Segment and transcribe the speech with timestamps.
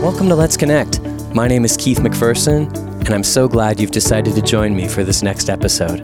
[0.00, 0.98] Welcome to Let's Connect.
[1.34, 5.04] My name is Keith McPherson, and I'm so glad you've decided to join me for
[5.04, 6.00] this next episode.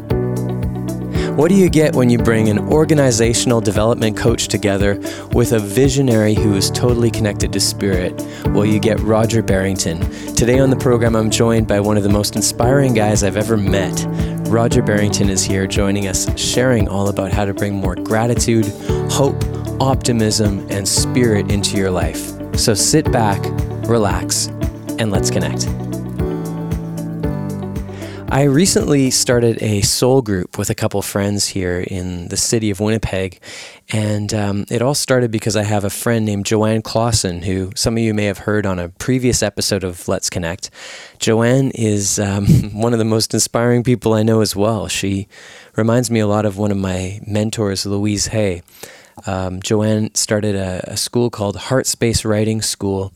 [1.34, 5.00] What do you get when you bring an organizational development coach together
[5.32, 8.14] with a visionary who is totally connected to spirit?
[8.48, 10.00] Well, you get Roger Barrington.
[10.34, 13.56] Today on the program, I'm joined by one of the most inspiring guys I've ever
[13.56, 14.04] met.
[14.50, 18.66] Roger Barrington is here joining us, sharing all about how to bring more gratitude,
[19.10, 19.42] hope,
[19.80, 22.34] optimism, and spirit into your life.
[22.58, 23.42] So sit back,
[23.86, 24.48] relax,
[24.98, 25.66] and let's connect.
[28.28, 32.80] I recently started a soul group with a couple friends here in the city of
[32.80, 33.40] Winnipeg.
[33.92, 37.96] And um, it all started because I have a friend named Joanne Klassen, who some
[37.96, 40.70] of you may have heard on a previous episode of Let's Connect.
[41.20, 44.88] Joanne is um, one of the most inspiring people I know as well.
[44.88, 45.28] She
[45.76, 48.62] reminds me a lot of one of my mentors, Louise Hay.
[49.24, 53.14] Um, Joanne started a, a school called Heart Space Writing School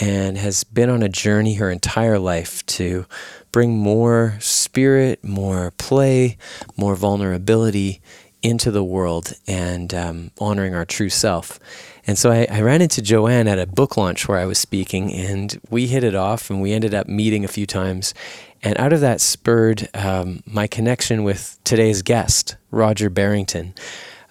[0.00, 3.04] and has been on a journey her entire life to
[3.52, 6.38] bring more spirit, more play,
[6.76, 8.00] more vulnerability
[8.42, 11.60] into the world and um, honoring our true self.
[12.06, 15.12] And so I, I, ran into Joanne at a book launch where I was speaking,
[15.12, 18.14] and we hit it off, and we ended up meeting a few times.
[18.62, 23.74] And out of that spurred um, my connection with today's guest, Roger Barrington.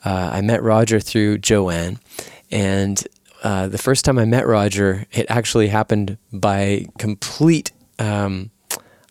[0.04, 2.00] Uh, I met Roger through Joanne,
[2.50, 3.06] and
[3.44, 8.52] uh, the first time I met Roger, it actually happened by complete um,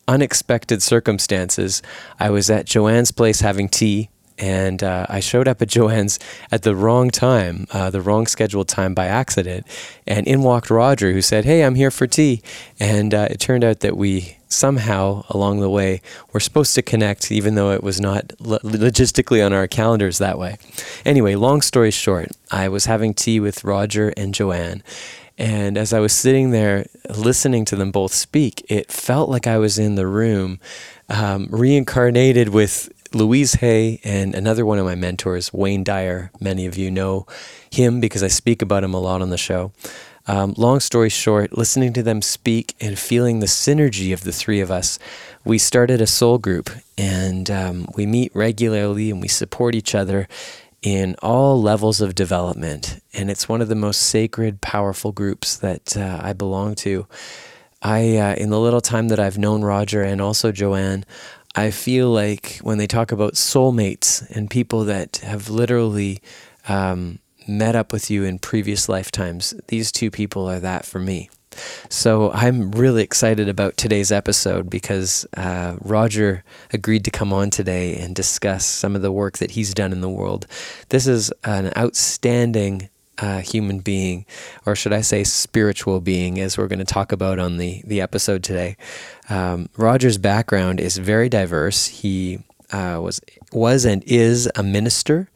[0.06, 1.82] unexpected circumstances.
[2.18, 6.18] I was at Joanne's place having tea, and uh, I showed up at Joanne's
[6.50, 9.66] at the wrong time, uh, the wrong scheduled time by accident.
[10.06, 12.42] And in walked Roger, who said, Hey, I'm here for tea.
[12.80, 16.00] And uh, it turned out that we somehow along the way
[16.32, 20.38] were supposed to connect, even though it was not lo- logistically on our calendars that
[20.38, 20.56] way.
[21.04, 24.82] Anyway, long story short, I was having tea with Roger and Joanne.
[25.36, 29.58] And as I was sitting there listening to them both speak, it felt like I
[29.58, 30.58] was in the room,
[31.08, 36.30] um, reincarnated with Louise Hay and another one of my mentors, Wayne Dyer.
[36.40, 37.26] Many of you know
[37.70, 39.72] him because I speak about him a lot on the show.
[40.26, 44.60] Um, long story short, listening to them speak and feeling the synergy of the three
[44.60, 44.98] of us,
[45.42, 46.68] we started a soul group
[46.98, 50.28] and um, we meet regularly and we support each other
[50.82, 53.00] in all levels of development.
[53.14, 57.06] And it's one of the most sacred, powerful groups that uh, I belong to.
[57.80, 61.04] I, uh, in the little time that I've known Roger and also Joanne,
[61.54, 66.20] I feel like when they talk about soulmates and people that have literally
[66.68, 71.30] um, met up with you in previous lifetimes, these two people are that for me.
[71.88, 77.96] So I'm really excited about today's episode because uh, Roger agreed to come on today
[77.96, 80.46] and discuss some of the work that he's done in the world.
[80.90, 84.24] This is an outstanding uh, human being,
[84.66, 88.00] or should I say, spiritual being, as we're going to talk about on the the
[88.00, 88.76] episode today.
[89.28, 91.86] Um, Roger's background is very diverse.
[91.86, 92.40] He
[92.70, 93.20] uh, was
[93.52, 95.30] was and is a minister,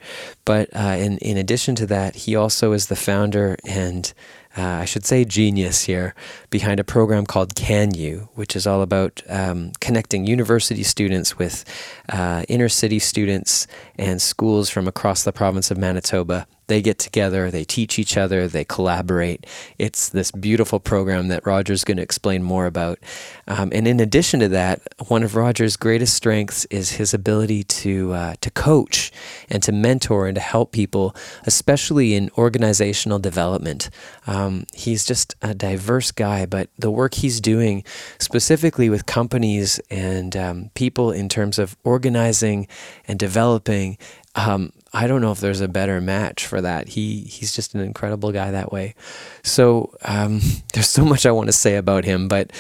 [0.44, 4.12] but uh, in in addition to that, he also is the founder and
[4.57, 6.15] uh, I should say genius here
[6.51, 11.65] behind a program called CanU, which is all about um, connecting university students with
[12.09, 17.51] uh, inner city students and schools from across the province of Manitoba they get together,
[17.51, 19.47] they teach each other, they collaborate.
[19.79, 22.99] It's this beautiful program that Roger's going to explain more about.
[23.47, 28.12] Um, and in addition to that, one of Roger's greatest strengths is his ability to
[28.15, 29.12] uh, to coach
[29.51, 31.15] and to mentor and to help people,
[31.45, 33.91] especially in organizational development.
[34.27, 34.42] Um,
[34.75, 37.85] he's just a diverse guy, but the work he's doing
[38.19, 42.67] specifically with companies and um, people in terms of organizing
[43.07, 43.99] and developing
[44.35, 46.89] um, I don't know if there's a better match for that.
[46.89, 48.95] He he's just an incredible guy that way.
[49.43, 50.41] So um,
[50.73, 52.51] there's so much I want to say about him, but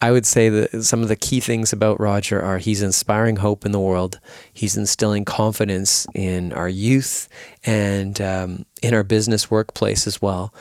[0.00, 3.64] I would say that some of the key things about Roger are he's inspiring hope
[3.64, 4.20] in the world.
[4.52, 7.28] He's instilling confidence in our youth
[7.64, 10.52] and um, in our business workplace as well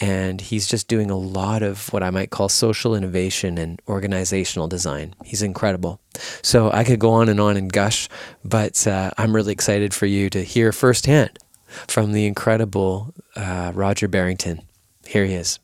[0.00, 4.68] and he's just doing a lot of what I might call social innovation and organizational
[4.68, 5.14] design.
[5.24, 6.00] He's incredible.
[6.42, 8.08] So I could go on and on and gush,
[8.44, 11.38] but uh, I'm really excited for you to hear firsthand
[11.86, 14.62] from the incredible uh, Roger Barrington.
[15.06, 15.58] Here he is.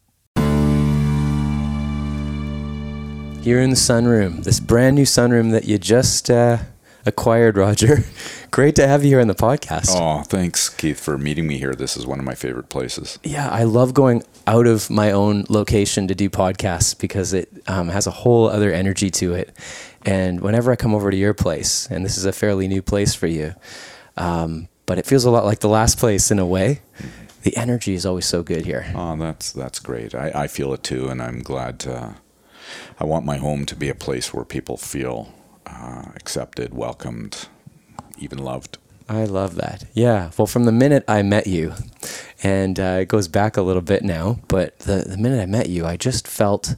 [3.42, 6.58] Here in the sunroom, this brand new sunroom that you just uh,
[7.06, 7.98] acquired, Roger.
[8.50, 9.90] Great to have you here on the podcast.
[9.90, 11.74] Oh, thanks, Keith, for meeting me here.
[11.74, 13.18] This is one of my favorite places.
[13.22, 17.88] Yeah, I love going out of my own location to do podcasts because it um,
[17.88, 19.54] has a whole other energy to it.
[20.06, 23.14] And whenever I come over to your place, and this is a fairly new place
[23.14, 23.54] for you,
[24.16, 26.80] um, but it feels a lot like the last place in a way.
[27.42, 28.90] the energy is always so good here.
[28.94, 30.14] Oh, that's that's great.
[30.14, 31.78] I, I feel it too, and I'm glad.
[31.80, 32.16] To,
[32.98, 35.32] I want my home to be a place where people feel
[35.66, 37.48] uh, accepted, welcomed,
[38.18, 38.78] even loved.
[39.08, 39.84] I love that.
[39.92, 40.30] Yeah.
[40.36, 41.74] Well, from the minute I met you,
[42.42, 45.68] and uh, it goes back a little bit now, but the, the minute I met
[45.68, 46.76] you, I just felt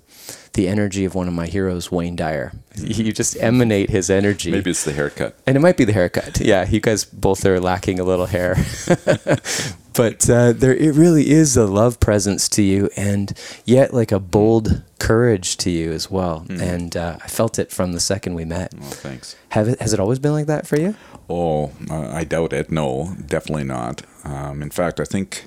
[0.54, 2.52] the energy of one of my heroes, Wayne Dyer.
[2.76, 4.50] You just emanate his energy.
[4.50, 5.38] Maybe it's the haircut.
[5.46, 6.40] And it might be the haircut.
[6.40, 8.54] Yeah, you guys both are lacking a little hair.
[9.94, 13.32] but uh, there, it really is a love presence to you, and
[13.64, 16.44] yet like a bold courage to you as well.
[16.48, 16.60] Mm.
[16.60, 18.72] And uh, I felt it from the second we met.
[18.76, 19.36] Oh, thanks.
[19.50, 20.94] Have it, has it always been like that for you?
[21.28, 22.70] Oh, I doubt it.
[22.70, 24.02] No, definitely not.
[24.24, 25.46] Um, in fact, I think,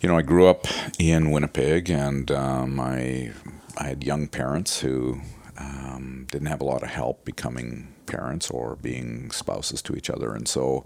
[0.00, 0.66] you know, I grew up
[0.98, 3.32] in Winnipeg, and um, I
[3.78, 5.20] I had young parents who
[5.58, 10.34] um, didn't have a lot of help becoming parents or being spouses to each other,
[10.34, 10.84] and so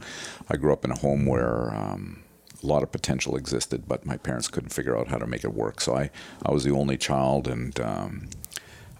[0.48, 2.22] I grew up in a home where um,
[2.62, 5.54] a lot of potential existed, but my parents couldn't figure out how to make it
[5.54, 5.80] work.
[5.80, 6.10] So I,
[6.44, 8.28] I was the only child, and um,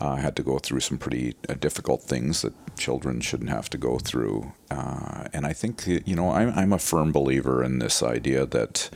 [0.00, 3.78] I had to go through some pretty uh, difficult things that children shouldn't have to
[3.78, 4.52] go through.
[4.70, 8.88] Uh, and I think, you know, I'm, I'm, a firm believer in this idea that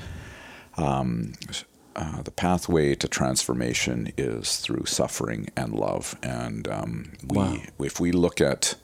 [0.79, 1.35] um,
[1.95, 6.17] uh, the pathway to transformation is through suffering and love.
[6.23, 7.57] And um, we, wow.
[7.81, 8.77] if we look at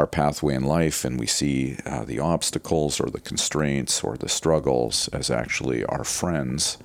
[0.00, 4.28] our pathway in life and we see uh, the obstacles or the constraints or the
[4.28, 6.78] struggles as actually our friends,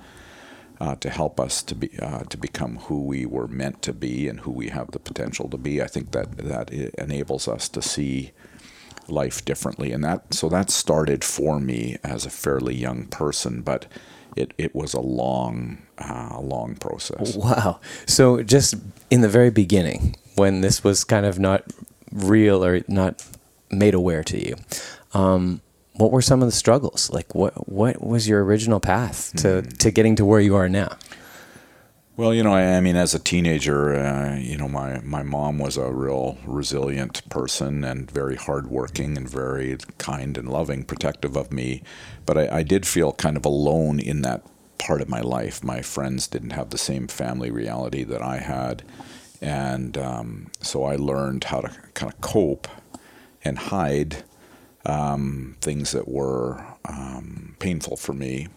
[0.80, 4.28] uh, to help us to be uh, to become who we were meant to be
[4.28, 5.80] and who we have the potential to be.
[5.80, 8.32] I think that that enables us to see
[9.08, 13.86] life differently, and that so that started for me as a fairly young person, but
[14.36, 17.36] it it was a long uh, long process.
[17.36, 17.80] Wow!
[18.04, 18.74] So just
[19.10, 21.62] in the very beginning, when this was kind of not
[22.16, 23.24] real or not
[23.70, 24.56] made aware to you.
[25.12, 25.60] Um,
[25.94, 27.10] what were some of the struggles?
[27.10, 29.78] Like what what was your original path to mm.
[29.78, 30.96] to getting to where you are now?
[32.16, 35.58] Well, you know, I, I mean, as a teenager, uh, you know, my, my mom
[35.58, 41.52] was a real resilient person and very hardworking and very kind and loving, protective of
[41.52, 41.82] me.
[42.24, 44.46] But I, I did feel kind of alone in that
[44.78, 45.62] part of my life.
[45.62, 48.82] My friends didn't have the same family reality that I had.
[49.40, 52.68] And um, so I learned how to kind of cope
[53.44, 54.24] and hide
[54.84, 58.48] um, things that were um, painful for me,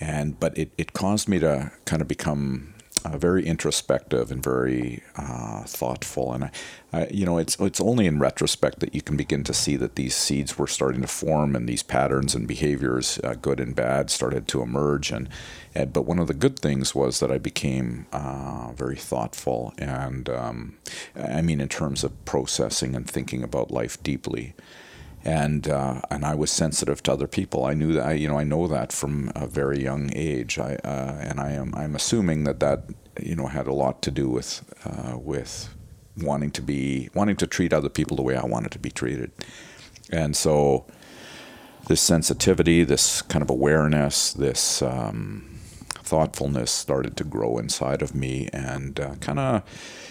[0.00, 2.74] and but it, it caused me to kind of become
[3.04, 6.32] uh, very introspective and very uh, thoughtful.
[6.32, 6.50] And I,
[6.92, 9.96] I, you know, it's it's only in retrospect that you can begin to see that
[9.96, 14.10] these seeds were starting to form, and these patterns and behaviors, uh, good and bad,
[14.10, 15.10] started to emerge.
[15.10, 15.28] And,
[15.74, 20.28] and, but one of the good things was that I became uh, very thoughtful, and
[20.28, 20.76] um,
[21.16, 24.54] I mean, in terms of processing and thinking about life deeply
[25.24, 27.64] and uh, and I was sensitive to other people.
[27.64, 30.58] I knew that I, you know I know that from a very young age.
[30.58, 32.84] I uh, and I am I'm assuming that that
[33.20, 35.74] you know had a lot to do with uh, with
[36.18, 39.30] wanting to be wanting to treat other people the way I wanted to be treated,
[40.10, 40.84] and so
[41.88, 44.82] this sensitivity, this kind of awareness, this.
[44.82, 45.53] Um,
[46.04, 49.62] thoughtfulness started to grow inside of me and uh, kind of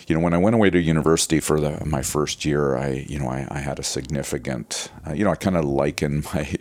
[0.08, 3.20] you know when i went away to university for the, my first year i you
[3.20, 6.54] know i, I had a significant uh, you know i kind of liken my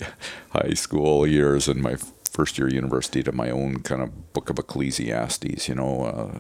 [0.51, 1.97] high school years and my
[2.31, 6.39] first year university to my own kind of book of ecclesiastes you know uh,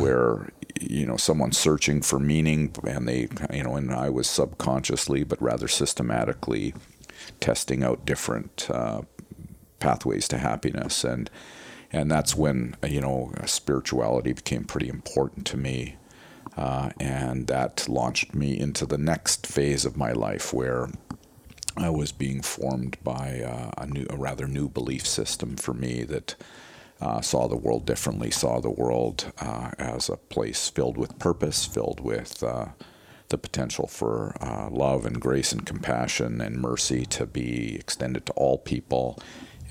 [0.00, 0.50] where
[0.80, 5.40] you know someone searching for meaning and they you know and i was subconsciously but
[5.40, 6.74] rather systematically
[7.40, 9.02] testing out different uh,
[9.82, 11.04] pathways to happiness.
[11.04, 11.28] And
[11.92, 15.96] and that's when you know spirituality became pretty important to me,
[16.56, 20.88] uh, and that launched me into the next phase of my life where
[21.76, 26.04] I was being formed by uh, a new, a rather new belief system for me
[26.04, 26.34] that.
[27.00, 31.66] Uh, saw the world differently, saw the world uh, as a place filled with purpose,
[31.66, 32.66] filled with uh,
[33.30, 38.32] the potential for uh, love and grace and compassion and mercy to be extended to
[38.34, 39.18] all people,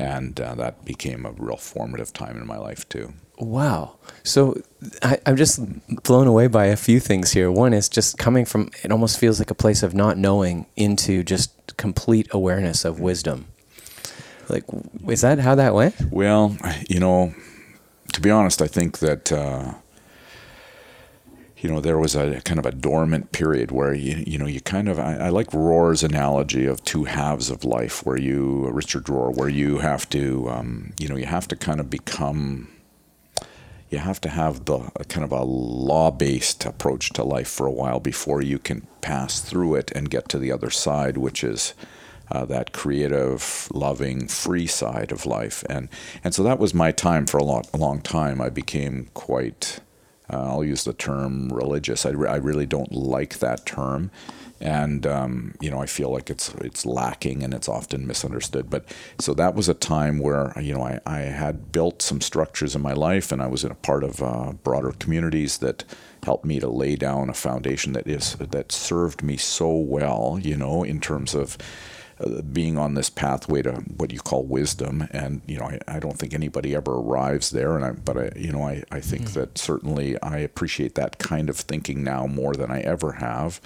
[0.01, 3.13] and uh, that became a real formative time in my life too.
[3.37, 3.97] Wow.
[4.23, 4.59] So
[5.03, 5.59] I, am just
[6.03, 7.51] blown away by a few things here.
[7.51, 11.23] One is just coming from, it almost feels like a place of not knowing into
[11.23, 13.45] just complete awareness of wisdom.
[14.49, 14.63] Like,
[15.07, 15.95] is that how that went?
[16.09, 16.57] Well,
[16.89, 17.33] you know,
[18.13, 19.75] to be honest, I think that uh,
[21.61, 24.59] you know, there was a kind of a dormant period where you, you know, you
[24.59, 29.05] kind of, I, I, like Rohr's analogy of two halves of life, where you, Richard
[29.05, 32.67] Rohr, where you have to, um, you know, you have to kind of become,
[33.91, 37.99] you have to have the kind of a law-based approach to life for a while
[37.99, 41.75] before you can pass through it and get to the other side, which is
[42.31, 45.63] uh, that creative, loving, free side of life.
[45.69, 45.89] And
[46.23, 48.41] and so that was my time for a long, a long time.
[48.41, 49.79] I became quite,
[50.31, 52.05] uh, I'll use the term religious.
[52.05, 54.11] I, re- I really don't like that term.
[54.61, 58.69] And um, you know, I feel like it's it's lacking and it's often misunderstood.
[58.69, 58.85] But
[59.19, 62.81] so that was a time where you know I, I had built some structures in
[62.81, 65.83] my life, and I was in a part of uh, broader communities that
[66.23, 70.37] helped me to lay down a foundation that is that served me so well.
[70.39, 71.57] You know, in terms of
[72.53, 75.07] being on this pathway to what you call wisdom.
[75.11, 77.75] And you know I, I don't think anybody ever arrives there.
[77.75, 79.33] And I but I you know I, I think mm.
[79.33, 83.61] that certainly I appreciate that kind of thinking now more than I ever have.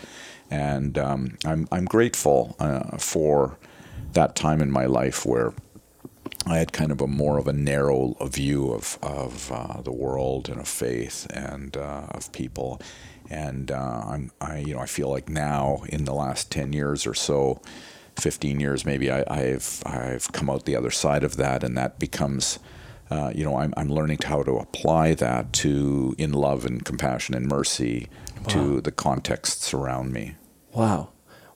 [0.50, 3.58] And um, I'm I'm grateful uh, for
[4.14, 5.54] that time in my life where
[6.48, 10.48] I had kind of a more of a narrow view of of uh, the world
[10.50, 12.82] and of faith and uh, of people,
[13.30, 17.08] and uh, I'm I you know I feel like now in the last ten years
[17.08, 17.62] or so,
[18.20, 22.00] 15 years maybe, I, have I've come out the other side of that, and that
[22.00, 22.60] becomes,
[23.10, 27.36] uh, you know, I'm, I'm learning how to apply that to in love and compassion
[27.36, 28.08] and mercy
[28.38, 28.44] wow.
[28.54, 30.36] to the contexts around me.
[30.74, 31.10] Wow.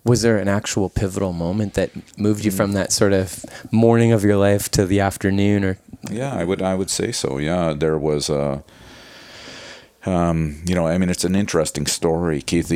[0.05, 4.23] Was there an actual pivotal moment that moved you from that sort of morning of
[4.23, 5.77] your life to the afternoon, or?
[6.09, 7.37] Yeah, I would I would say so.
[7.37, 8.63] Yeah, there was a
[10.09, 12.71] um, you know, I mean, it's an interesting story, Keith.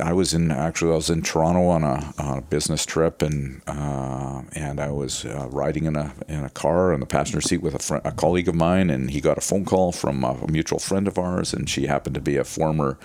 [0.00, 3.60] I was in actually I was in Toronto on a, on a business trip, and
[3.66, 7.62] uh, and I was uh, riding in a in a car in the passenger seat
[7.62, 10.78] with a, a colleague of mine, and he got a phone call from a mutual
[10.78, 12.98] friend of ours, and she happened to be a former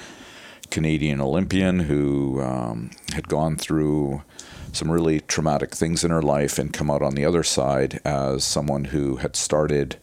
[0.71, 4.23] Canadian Olympian who um, had gone through
[4.71, 8.43] some really traumatic things in her life and come out on the other side as
[8.43, 9.97] someone who had started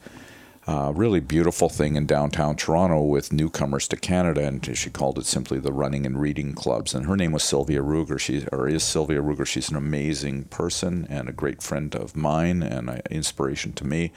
[0.70, 5.26] uh, really beautiful thing in downtown Toronto with newcomers to Canada, and she called it
[5.26, 6.94] simply the Running and Reading Clubs.
[6.94, 8.20] And her name was Sylvia Ruegger.
[8.20, 9.44] She or is Sylvia Ruegger.
[9.44, 14.12] She's an amazing person and a great friend of mine and an inspiration to me.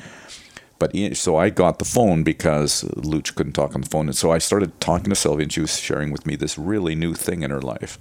[0.78, 4.32] But so I got the phone because Luch couldn't talk on the phone, and so
[4.32, 7.42] I started talking to Sylvia, and she was sharing with me this really new thing
[7.42, 7.98] in her life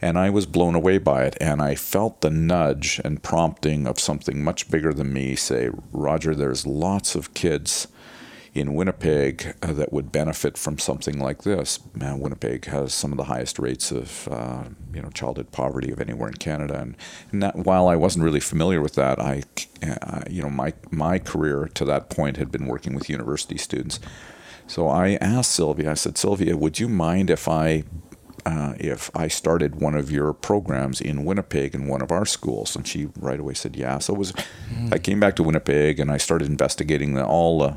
[0.00, 1.36] and I was blown away by it.
[1.40, 6.34] And I felt the nudge and prompting of something much bigger than me say, Roger,
[6.34, 7.88] there's lots of kids
[8.54, 11.78] in Winnipeg uh, that would benefit from something like this.
[11.94, 16.28] Winnipeg has some of the highest rates of uh, you know childhood poverty of anywhere
[16.28, 16.96] in Canada, and,
[17.30, 19.42] and that, while I wasn't really familiar with that, I
[19.82, 24.00] uh, you know my my career to that point had been working with university students.
[24.66, 25.92] So I asked Sylvia.
[25.92, 27.84] I said, Sylvia, would you mind if I
[28.48, 32.74] uh, if I started one of your programs in Winnipeg in one of our schools?
[32.74, 33.98] And she right away said, yeah.
[33.98, 34.92] So it was, mm.
[34.92, 37.76] I came back to Winnipeg and I started investigating the, all the,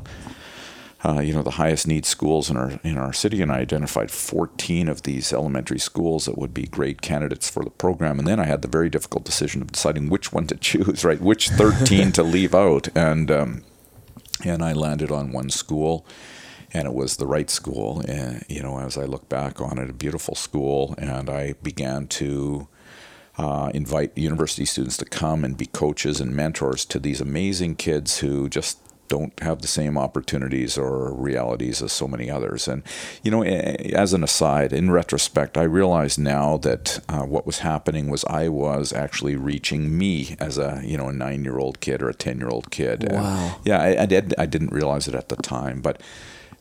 [1.04, 4.08] uh, you know, the highest need schools in our in our city, and I identified
[4.08, 8.20] 14 of these elementary schools that would be great candidates for the program.
[8.20, 11.20] And then I had the very difficult decision of deciding which one to choose, right?
[11.20, 13.64] Which 13 to leave out, and um,
[14.44, 16.06] and I landed on one school
[16.72, 18.00] and it was the right school.
[18.08, 22.06] And, you know, as I look back on it, a beautiful school, and I began
[22.08, 22.68] to
[23.38, 28.18] uh, invite university students to come and be coaches and mentors to these amazing kids
[28.18, 32.66] who just don't have the same opportunities or realities as so many others.
[32.66, 32.82] And,
[33.22, 38.08] you know, as an aside, in retrospect, I realize now that uh, what was happening
[38.08, 42.00] was I was actually reaching me as a, you know, a nine year old kid
[42.00, 43.06] or a 10 year old kid.
[43.10, 43.56] Wow.
[43.56, 45.82] And yeah, I, I, did, I didn't realize it at the time.
[45.82, 46.00] But,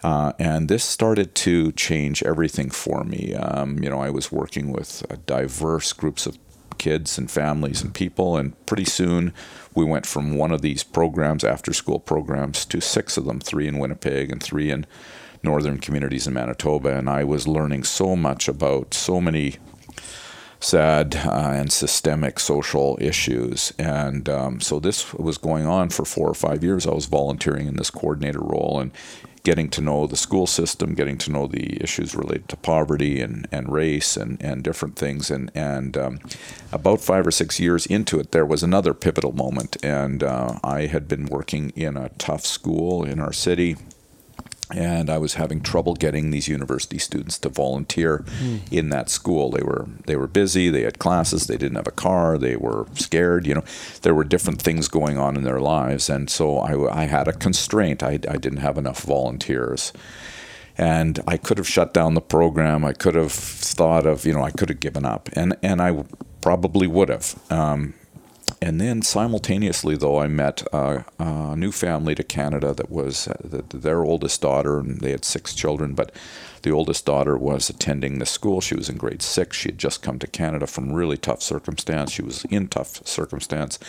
[0.03, 3.36] uh, and this started to change everything for me.
[3.36, 6.38] Um, you know, I was working with diverse groups of
[6.77, 9.34] kids and families and people, and pretty soon
[9.75, 13.67] we went from one of these programs, after school programs, to six of them three
[13.67, 14.86] in Winnipeg and three in
[15.43, 16.98] northern communities in Manitoba.
[16.98, 19.58] And I was learning so much about so many
[20.62, 23.74] sad uh, and systemic social issues.
[23.77, 26.88] And um, so this was going on for four or five years.
[26.88, 28.91] I was volunteering in this coordinator role, and
[29.44, 33.48] getting to know the school system, getting to know the issues related to poverty and,
[33.51, 35.32] and race and, and different things.
[35.32, 36.20] And, and um,
[36.72, 39.77] about five or six years into it, there was another pivotal moment.
[39.84, 43.77] And uh, I had been working in a tough school in our city
[44.74, 48.62] and I was having trouble getting these university students to volunteer mm.
[48.72, 49.51] in that school.
[49.51, 50.70] They were they were busy.
[50.70, 51.48] They had classes.
[51.48, 52.38] They didn't have a car.
[52.38, 53.46] They were scared.
[53.46, 53.63] You know,
[54.01, 57.34] there were different things going on in their lives, and so I, I had a
[57.34, 58.04] constraint.
[58.04, 59.94] I, I didn't have enough volunteers,
[60.78, 62.86] and I could have shut down the program.
[62.86, 66.04] I could have thought of you know I could have given up, and and I
[66.42, 67.36] probably would have.
[67.50, 67.94] Um,
[68.62, 73.36] and then simultaneously, though, I met a, a new family to Canada that was uh,
[73.44, 76.12] the, their oldest daughter, and they had six children, but
[76.62, 78.62] the oldest daughter was attending the school.
[78.62, 79.58] She was in grade six.
[79.58, 82.12] She had just come to Canada from really tough circumstance.
[82.12, 83.80] She was in tough circumstance,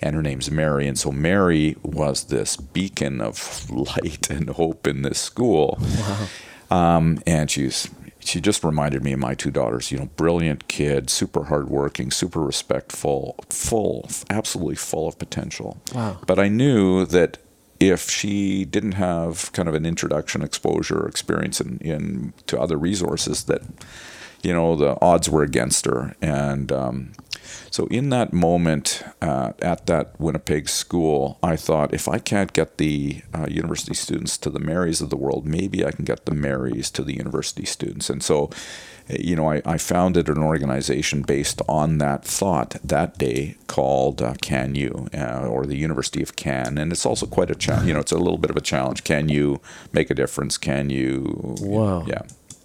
[0.00, 0.86] and her name's Mary.
[0.86, 5.78] And so Mary was this beacon of light and hope in this school.
[5.80, 6.28] Wow.
[6.68, 7.90] Um, and she's
[8.26, 9.90] she just reminded me of my two daughters.
[9.90, 15.78] You know, brilliant kid, super hardworking, super respectful, full, absolutely full of potential.
[15.94, 16.18] Wow.
[16.26, 17.38] But I knew that
[17.78, 23.44] if she didn't have kind of an introduction, exposure, experience in, in to other resources,
[23.44, 23.62] that
[24.42, 26.14] you know the odds were against her.
[26.20, 27.12] And um,
[27.70, 32.78] so in that moment uh, at that Winnipeg school, I thought if I can't get
[32.78, 36.34] the uh, university students to the Marys of the world, maybe I can get the
[36.34, 38.10] Marys to the university students.
[38.10, 38.50] And so,
[39.08, 44.34] you know, I, I founded an organization based on that thought that day called uh,
[44.34, 46.78] CanU uh, or the University of Can.
[46.78, 47.88] And it's also quite a challenge.
[47.88, 49.04] You know, it's a little bit of a challenge.
[49.04, 49.60] Can you
[49.92, 50.58] make a difference?
[50.58, 51.56] Can you?
[51.60, 52.04] Whoa.
[52.06, 52.22] Yeah.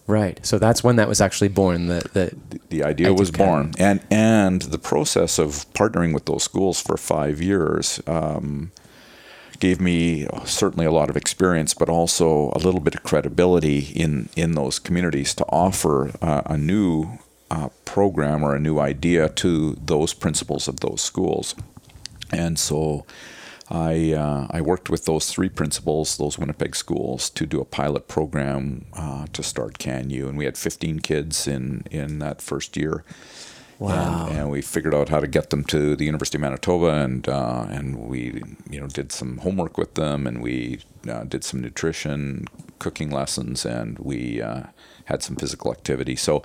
[0.08, 0.43] Right.
[0.46, 1.88] So that's when that was actually born.
[1.88, 6.81] The the, the idea was born, and and the process of partnering with those schools
[6.81, 8.72] for five years um,
[9.60, 14.29] gave me certainly a lot of experience, but also a little bit of credibility in
[14.36, 17.20] in those communities to offer uh, a new
[17.51, 21.55] uh, program or a new idea to those principals of those schools,
[22.31, 23.05] and so.
[23.72, 28.10] I, uh, I worked with those three principals, those Winnipeg schools, to do a pilot
[28.10, 33.06] program uh, to start CanU, and we had 15 kids in in that first year.
[33.80, 34.28] Wow!
[34.28, 37.28] And, and we figured out how to get them to the University of Manitoba, and
[37.30, 41.62] uh, and we you know did some homework with them, and we uh, did some
[41.62, 42.48] nutrition,
[42.78, 44.63] cooking lessons, and we uh,
[45.06, 46.18] had some physical activity.
[46.18, 46.44] So,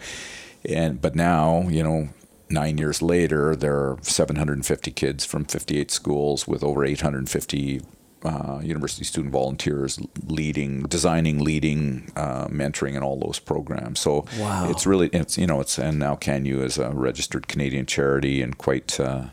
[0.65, 2.09] and but now you know
[2.49, 7.83] nine years later, there are 750 kids from 58 schools with over 850
[8.25, 14.01] uh, university student volunteers leading, designing, leading, uh, mentoring, and all those programs.
[14.01, 14.69] So wow.
[14.69, 18.57] it's really it's you know it's and now CanU is a registered Canadian charity and
[18.59, 19.27] quite uh,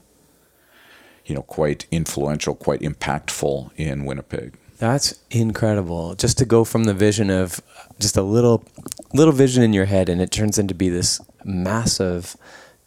[1.25, 4.57] you know quite influential, quite impactful in Winnipeg.
[4.77, 6.13] That's incredible.
[6.15, 7.61] Just to go from the vision of
[7.99, 8.63] just a little
[9.13, 12.35] little vision in your head, and it turns into be this massive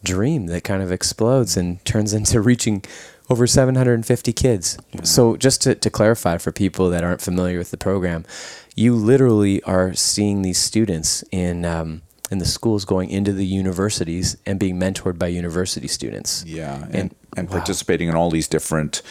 [0.03, 2.83] dream that kind of explodes and turns into reaching
[3.29, 4.77] over 750 kids.
[4.93, 5.03] Yeah.
[5.03, 8.25] So, just to, to clarify for people that aren't familiar with the program,
[8.75, 14.37] you literally are seeing these students in um, in the schools going into the universities
[14.45, 16.43] and being mentored by university students.
[16.45, 17.57] Yeah, and, and, and wow.
[17.57, 19.01] participating in all these different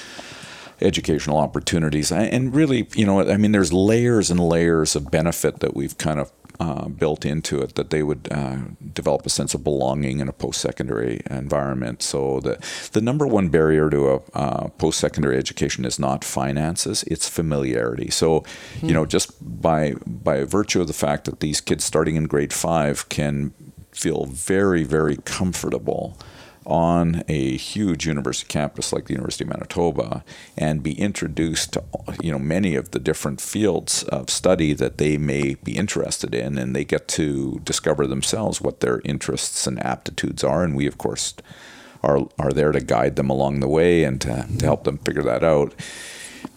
[0.80, 2.12] educational opportunities.
[2.12, 6.20] And really, you know, I mean, there's layers and layers of benefit that we've kind
[6.20, 8.58] of uh, built into it that they would uh,
[8.92, 12.02] develop a sense of belonging in a post-secondary environment.
[12.02, 12.58] So the
[12.92, 18.10] the number one barrier to a uh, post-secondary education is not finances; it's familiarity.
[18.10, 18.44] So,
[18.80, 18.86] hmm.
[18.86, 22.52] you know, just by by virtue of the fact that these kids starting in grade
[22.52, 23.52] five can
[23.92, 26.18] feel very very comfortable
[26.66, 30.24] on a huge university campus like the University of Manitoba
[30.58, 31.84] and be introduced to
[32.20, 36.58] you know many of the different fields of study that they may be interested in
[36.58, 40.98] and they get to discover themselves what their interests and aptitudes are and we of
[40.98, 41.34] course
[42.02, 45.22] are are there to guide them along the way and to, to help them figure
[45.22, 45.74] that out.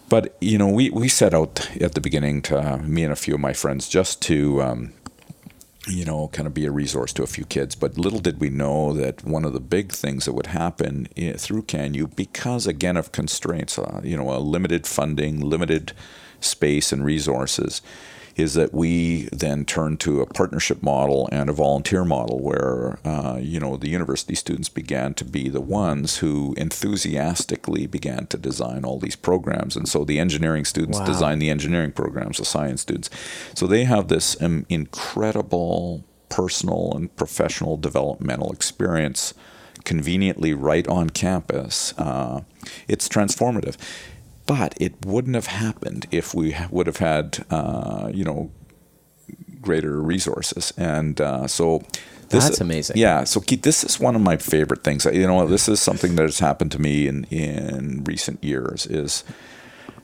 [0.08, 3.34] But you know we, we set out at the beginning to me and a few
[3.34, 4.92] of my friends just to um,
[5.86, 7.74] you know, kind of be a resource to a few kids.
[7.74, 11.34] But little did we know that one of the big things that would happen eh,
[11.34, 15.92] through CanU, because again of constraints, uh, you know, a limited funding, limited
[16.40, 17.82] space and resources,
[18.40, 23.38] is that we then turn to a partnership model and a volunteer model where uh,
[23.40, 28.84] you know the university students began to be the ones who enthusiastically began to design
[28.84, 29.76] all these programs.
[29.76, 31.06] And so the engineering students wow.
[31.06, 33.10] design the engineering programs the science students.
[33.54, 39.34] So they have this um, incredible personal and professional developmental experience
[39.84, 41.94] conveniently right on campus.
[41.98, 42.42] Uh,
[42.88, 43.76] it's transformative
[44.50, 48.50] but it wouldn't have happened if we would have had, uh, you know,
[49.60, 50.72] greater resources.
[50.76, 51.84] And uh, so
[52.30, 52.96] this, That's amazing.
[52.96, 53.22] Yeah.
[53.22, 55.04] So Keith, this is one of my favorite things.
[55.04, 59.22] You know, this is something that has happened to me in, in recent years is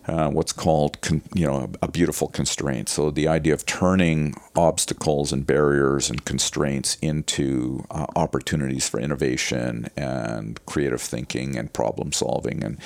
[0.08, 2.88] uh, what's called, con- you know, a, a, beautiful constraint.
[2.88, 9.88] So the idea of turning obstacles and barriers and constraints into uh, opportunities for innovation
[9.96, 12.78] and creative thinking and problem solving, and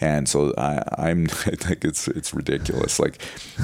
[0.00, 3.00] and so I, am I think it's it's ridiculous.
[3.00, 3.20] Like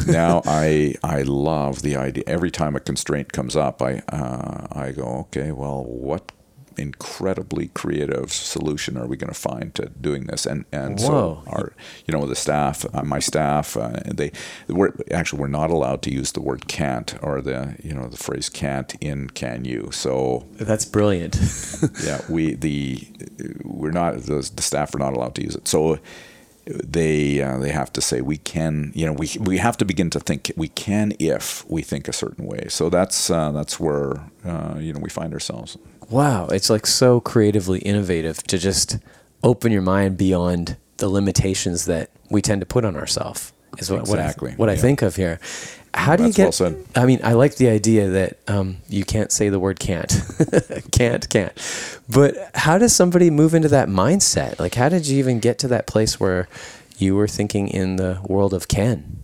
[0.07, 2.25] now I I love the idea.
[2.27, 6.33] Every time a constraint comes up, I uh, I go okay, well what
[6.77, 10.47] incredibly creative solution are we going to find to doing this?
[10.47, 11.43] And and Whoa.
[11.43, 11.73] so our
[12.07, 14.33] you know the staff, uh, my staff, uh, they
[14.69, 18.17] we're actually we're not allowed to use the word can't or the you know the
[18.17, 19.93] phrase can't in CanU.
[19.93, 21.39] So That's brilliant.
[22.05, 23.07] yeah, we the
[23.65, 25.69] we're not the, the staff are not allowed to use it.
[25.69, 25.99] So
[26.67, 30.11] they uh, they have to say we can you know we we have to begin
[30.11, 32.67] to think we can if we think a certain way.
[32.69, 35.77] So that's uh, that's where uh, you know we find ourselves.
[36.11, 38.99] Wow, it's like so creatively innovative to just
[39.43, 43.53] open your mind beyond the limitations that we tend to put on ourselves.
[43.79, 45.41] Is what Exactly, what, I, what I think of here.
[45.93, 46.77] How do you That's well get?
[46.77, 47.03] said.
[47.03, 50.13] I mean, I like the idea that um, you can't say the word can't,
[50.93, 52.01] can't, can't.
[52.09, 54.59] But how does somebody move into that mindset?
[54.59, 56.49] Like, how did you even get to that place where
[56.99, 59.24] you were thinking in the world of can?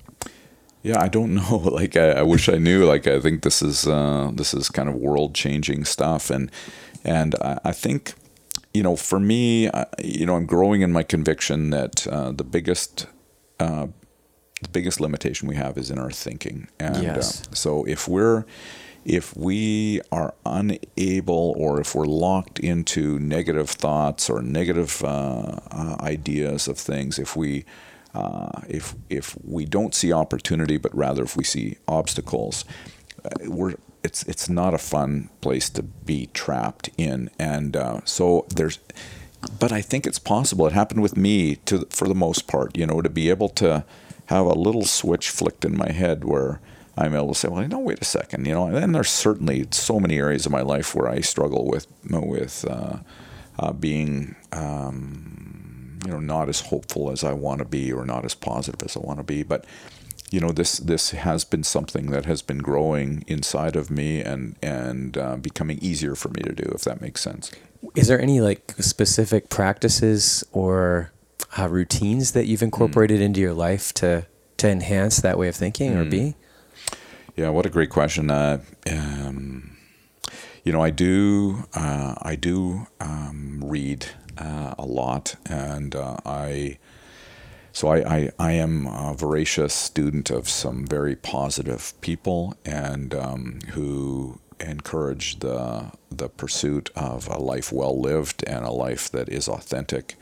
[0.82, 1.56] Yeah, I don't know.
[1.56, 2.84] Like, I, I wish I knew.
[2.84, 6.50] Like, I think this is uh, this is kind of world changing stuff, and
[7.04, 8.14] and I, I think,
[8.74, 12.44] you know, for me, I, you know, I'm growing in my conviction that uh, the
[12.44, 13.06] biggest
[13.58, 13.86] uh,
[14.62, 17.42] the biggest limitation we have is in our thinking, and Yes.
[17.42, 18.44] uh, so if we're
[19.04, 25.96] if we are unable or if we're locked into negative thoughts or negative uh, uh,
[26.00, 27.64] ideas of things, if we
[28.14, 32.64] uh, if if we don't see opportunity, but rather if we see obstacles,
[33.24, 38.46] uh, we're it's it's not a fun place to be trapped in, and uh, so
[38.54, 38.78] there's.
[39.58, 40.66] But I think it's possible.
[40.66, 42.76] It happened with me to for the most part.
[42.76, 43.84] You know, to be able to
[44.26, 46.60] have a little switch flicked in my head where
[46.96, 48.66] I'm able to say, well, no, wait a second, you know.
[48.66, 52.64] And then there's certainly so many areas of my life where I struggle with with
[52.68, 52.98] uh,
[53.58, 55.59] uh, being, um,
[56.04, 58.96] you know, not as hopeful as I want to be or not as positive as
[58.96, 59.42] I want to be.
[59.42, 59.64] But
[60.30, 64.56] you know, this this has been something that has been growing inside of me and
[64.62, 67.50] and uh, becoming easier for me to do, if that makes sense.
[67.94, 71.12] Is there any like specific practices or
[71.58, 74.26] uh, routines that you've incorporated into your life to
[74.58, 76.34] to enhance that way of thinking or being?
[77.36, 78.30] Yeah, what a great question.
[78.30, 78.60] Uh,
[78.90, 79.76] um,
[80.64, 84.06] you know, I do uh, I do um, read
[84.38, 86.78] uh, a lot, and uh, I
[87.72, 93.58] so I, I I am a voracious student of some very positive people, and um,
[93.70, 99.48] who encourage the the pursuit of a life well lived and a life that is
[99.48, 100.16] authentic.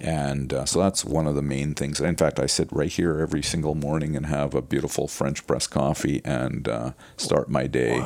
[0.00, 2.00] And uh, so that's one of the main things.
[2.00, 5.66] In fact, I sit right here every single morning and have a beautiful French press
[5.66, 8.04] coffee and uh, start my day.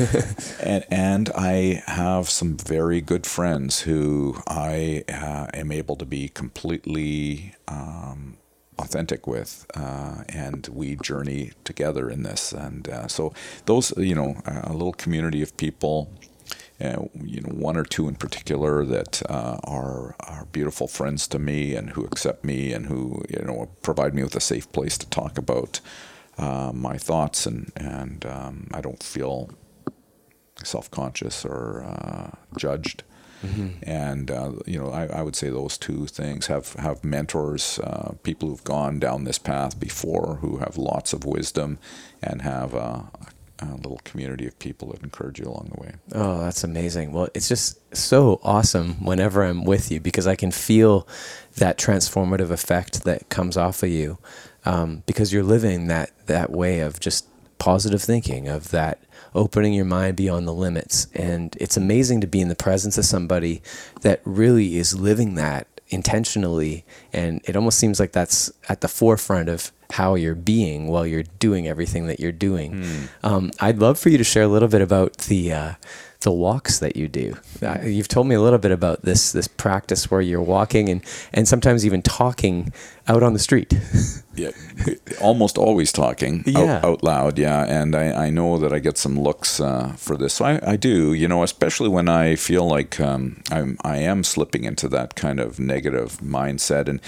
[0.60, 6.28] and, and I have some very good friends who I uh, am able to be
[6.28, 8.36] completely um,
[8.78, 12.52] authentic with, uh, and we journey together in this.
[12.52, 13.32] And uh, so
[13.66, 16.10] those, you know, a little community of people
[16.82, 21.38] uh, you know, one or two in particular that uh, are are beautiful friends to
[21.38, 24.98] me and who accept me and who you know provide me with a safe place
[24.98, 25.80] to talk about
[26.38, 29.50] uh, my thoughts and and um, I don't feel
[30.64, 33.04] self conscious or uh, judged.
[33.82, 38.12] And uh, you know, I, I would say those two things have have mentors, uh,
[38.22, 41.78] people who've gone down this path before, who have lots of wisdom,
[42.22, 43.26] and have a, a
[43.76, 45.92] little community of people that encourage you along the way.
[46.12, 47.12] Oh, that's amazing.
[47.12, 51.06] Well, it's just so awesome whenever I'm with you because I can feel
[51.56, 54.18] that transformative effect that comes off of you
[54.64, 57.26] um, because you're living that, that way of just
[57.58, 59.02] positive thinking, of that
[59.34, 61.06] opening your mind beyond the limits.
[61.14, 63.62] And it's amazing to be in the presence of somebody
[64.02, 66.84] that really is living that intentionally.
[67.12, 71.24] And it almost seems like that's at the forefront of how you're being while you're
[71.38, 72.82] doing everything that you're doing.
[73.22, 75.72] Um, I'd love for you to share a little bit about the uh,
[76.22, 77.36] the walks that you do.
[77.62, 81.02] Uh, you've told me a little bit about this this practice where you're walking and
[81.32, 82.72] and sometimes even talking
[83.08, 83.72] out on the street.
[84.34, 84.52] Yeah,
[85.20, 86.76] almost always talking Yeah.
[86.78, 87.38] out, out loud.
[87.38, 90.32] Yeah, and I, I know that I get some looks uh, for this.
[90.32, 94.24] So I, I do, you know, especially when I feel like um, I'm I am
[94.24, 97.00] slipping into that kind of negative mindset and.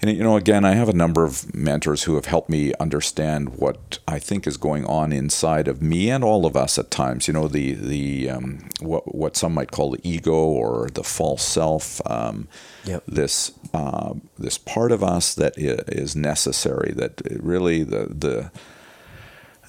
[0.00, 3.56] And you know, again, I have a number of mentors who have helped me understand
[3.56, 7.28] what I think is going on inside of me and all of us at times.
[7.28, 11.42] You know, the the um, what what some might call the ego or the false
[11.42, 12.00] self.
[12.06, 12.48] Um,
[12.84, 13.02] Yep.
[13.06, 16.92] This uh, this part of us that is necessary.
[16.96, 18.50] That really the the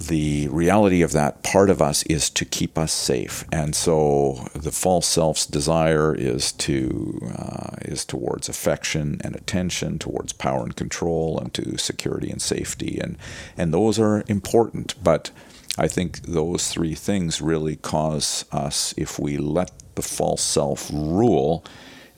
[0.07, 4.71] the reality of that part of us is to keep us safe, and so the
[4.71, 11.39] false self's desire is to uh, is towards affection and attention, towards power and control,
[11.39, 13.17] and to security and safety, and
[13.57, 14.95] and those are important.
[15.03, 15.31] But
[15.77, 21.63] I think those three things really cause us, if we let the false self rule,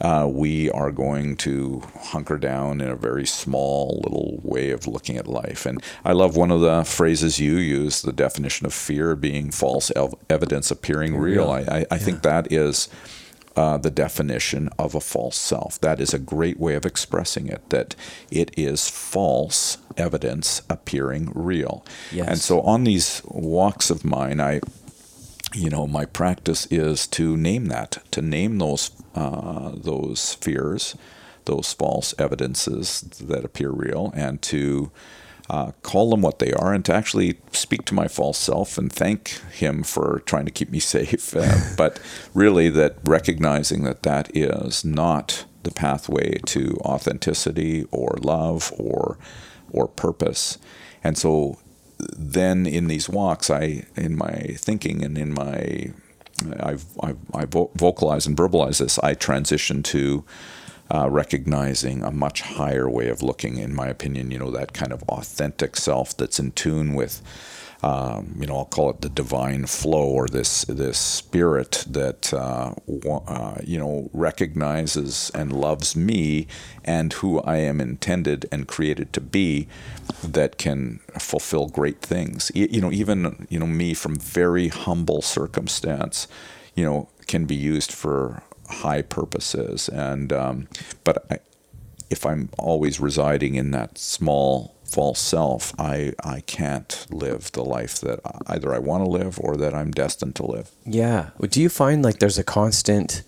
[0.04, 5.18] uh, we are going to hunker down in a very small little way of looking
[5.18, 5.66] at life.
[5.66, 9.92] And I love one of the phrases you use, the definition of fear being false
[9.96, 11.50] ev- evidence appearing real.
[11.50, 11.98] I, I, I yeah.
[11.98, 12.89] think that is.
[13.56, 15.80] Uh, the definition of a false self.
[15.80, 17.96] That is a great way of expressing it, that
[18.32, 21.86] it is false evidence appearing real.
[22.12, 22.28] Yes.
[22.28, 24.62] And so on these walks of mine, I
[25.54, 30.96] you know, my practice is to name that, to name those uh, those fears,
[31.46, 34.92] those false evidences that appear real, and to
[35.50, 38.92] uh, call them what they are, and to actually speak to my false self and
[38.92, 41.36] thank him for trying to keep me safe.
[41.36, 42.00] Uh, but
[42.34, 49.18] really, that recognizing that that is not the pathway to authenticity or love or
[49.72, 50.58] or purpose,
[51.04, 51.58] and so
[52.16, 55.92] then in these walks, I, in my thinking and in my,
[56.60, 60.24] I've, I've, I vocalize and verbalize this, I transition to
[60.94, 64.92] uh, recognizing a much higher way of looking, in my opinion, you know, that kind
[64.92, 67.22] of authentic self that's in tune with
[67.84, 72.74] um, you know, I'll call it the divine flow or this this spirit that uh,
[73.28, 76.48] uh, you know recognizes and loves me
[76.86, 79.67] and who I am intended and created to be,
[80.24, 82.52] that can fulfill great things.
[82.56, 86.30] You know, even you know me from very humble circumstance,
[86.76, 89.89] you know, can be used for high purposes.
[89.89, 90.67] And um,
[91.04, 91.39] but I,
[92.10, 98.00] if I'm always residing in that small false self, I, I can't live the life
[98.02, 100.70] that either I want to live or that I'm destined to live.
[100.86, 101.32] Yeah.
[101.50, 103.24] Do you find like there's a constant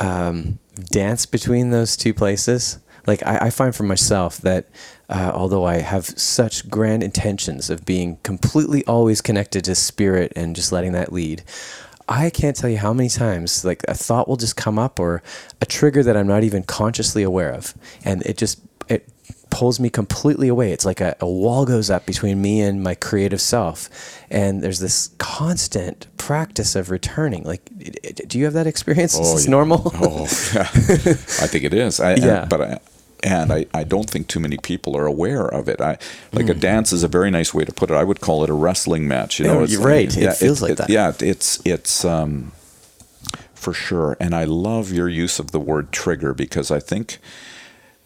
[0.00, 0.58] um,
[0.90, 2.78] dance between those two places?
[3.06, 4.66] Like I, I find for myself that
[5.10, 10.56] uh, although I have such grand intentions of being completely always connected to spirit and
[10.56, 11.42] just letting that lead,
[12.08, 15.22] I can't tell you how many times like a thought will just come up or
[15.60, 19.08] a trigger that I'm not even consciously aware of, and it just it
[19.52, 20.72] pulls me completely away.
[20.72, 23.90] It's like a, a, wall goes up between me and my creative self.
[24.30, 27.44] And there's this constant practice of returning.
[27.44, 27.60] Like,
[28.26, 29.14] do you have that experience?
[29.14, 29.50] Oh, Is this yeah.
[29.50, 29.92] normal?
[29.94, 30.20] oh,
[30.54, 30.62] yeah.
[31.42, 32.00] I think it is.
[32.00, 32.46] I, yeah.
[32.48, 32.80] but I,
[33.22, 35.82] and I, I don't think too many people are aware of it.
[35.82, 35.98] I
[36.32, 36.50] like mm.
[36.50, 36.60] a hmm.
[36.60, 37.94] dance is a very nice way to put it.
[37.94, 39.38] I would call it a wrestling match.
[39.38, 40.12] You know, oh, you're right.
[40.16, 40.88] Yeah, it feels it, like it, that.
[40.90, 42.52] Yeah, it's it's um,
[43.54, 44.16] for sure.
[44.18, 47.18] And I love your use of the word trigger because I think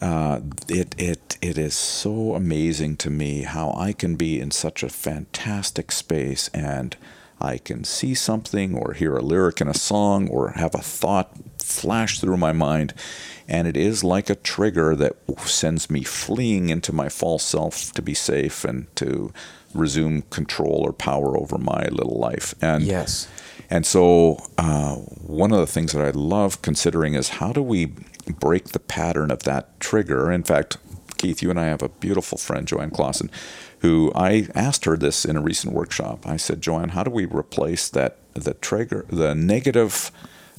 [0.06, 4.84] uh, it it it is so amazing to me how I can be in such
[4.84, 6.96] a fantastic space and
[7.40, 11.32] I can see something or hear a lyric in a song or have a thought
[11.58, 12.94] flash through my mind.
[13.48, 18.02] And it is like a trigger that sends me fleeing into my false self to
[18.02, 19.32] be safe and to
[19.74, 22.54] resume control or power over my little life.
[22.62, 23.26] And yes
[23.70, 27.92] and so uh, one of the things that I love considering is how do we
[28.32, 30.30] break the pattern of that trigger.
[30.32, 30.78] In fact,
[31.18, 33.30] Keith, you and I have a beautiful friend, Joanne Klassen,
[33.80, 36.26] who I asked her this in a recent workshop.
[36.26, 40.10] I said, Joanne, how do we replace that the trigger, the negative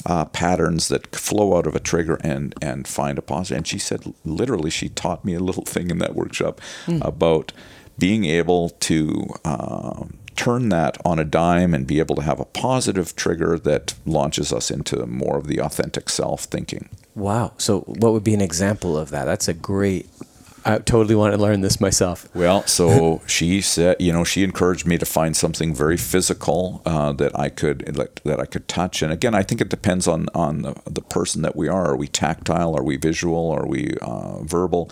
[0.06, 3.58] uh, patterns that flow out of a trigger and and find a positive?
[3.58, 7.04] And she said, literally, she taught me a little thing in that workshop mm.
[7.04, 7.52] about
[7.98, 10.04] being able to uh,
[10.38, 14.52] turn that on a dime and be able to have a positive trigger that launches
[14.52, 16.88] us into more of the authentic self thinking.
[17.14, 17.52] Wow.
[17.58, 19.24] So, what would be an example of that?
[19.24, 20.08] That's a great
[20.68, 22.28] I totally want to learn this myself.
[22.34, 27.12] Well, so she said, you know, she encouraged me to find something very physical uh,
[27.14, 27.80] that I could
[28.24, 29.00] that I could touch.
[29.00, 31.86] And again, I think it depends on on the, the person that we are.
[31.86, 32.76] Are we tactile?
[32.76, 33.50] Are we visual?
[33.50, 34.90] Are we uh, verbal?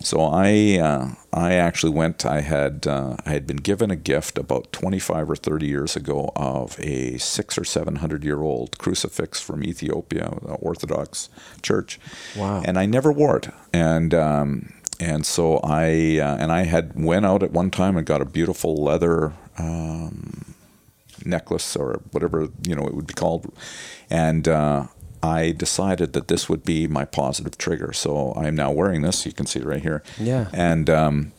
[0.00, 2.26] So I uh, I actually went.
[2.26, 6.32] I had uh, I had been given a gift about 25 or 30 years ago
[6.36, 11.30] of a six or seven hundred year old crucifix from Ethiopia, the Orthodox
[11.62, 11.98] Church.
[12.36, 12.62] Wow!
[12.64, 13.48] And I never wore it.
[13.72, 18.06] And um, and so I uh, and I had went out at one time and
[18.06, 20.54] got a beautiful leather um,
[21.24, 23.52] necklace or whatever you know it would be called,
[24.10, 24.86] and uh,
[25.22, 27.92] I decided that this would be my positive trigger.
[27.92, 29.24] So I'm now wearing this.
[29.24, 30.02] You can see it right here.
[30.18, 30.48] Yeah.
[30.52, 31.32] And um,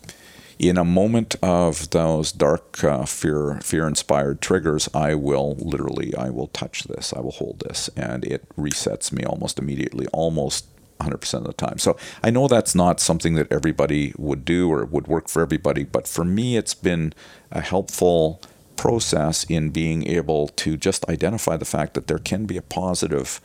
[0.57, 6.29] in a moment of those dark uh, fear fear inspired triggers, I will literally I
[6.29, 7.13] will touch this.
[7.13, 10.65] I will hold this, and it resets me almost immediately, almost
[10.99, 11.77] 100% of the time.
[11.77, 15.84] So I know that's not something that everybody would do or would work for everybody,
[15.84, 17.13] but for me, it's been
[17.51, 18.41] a helpful
[18.75, 23.39] process in being able to just identify the fact that there can be a positive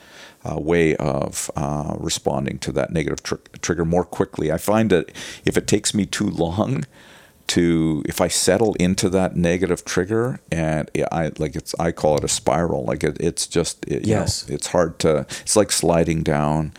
[0.44, 4.50] uh, way of uh, responding to that negative tr- trigger more quickly.
[4.50, 5.10] I find that
[5.44, 6.84] if it takes me too long,
[7.46, 12.22] to if I settle into that negative trigger and I like it's I call it
[12.22, 16.22] a spiral like it, it's just it, yes know, it's hard to it's like sliding
[16.22, 16.72] down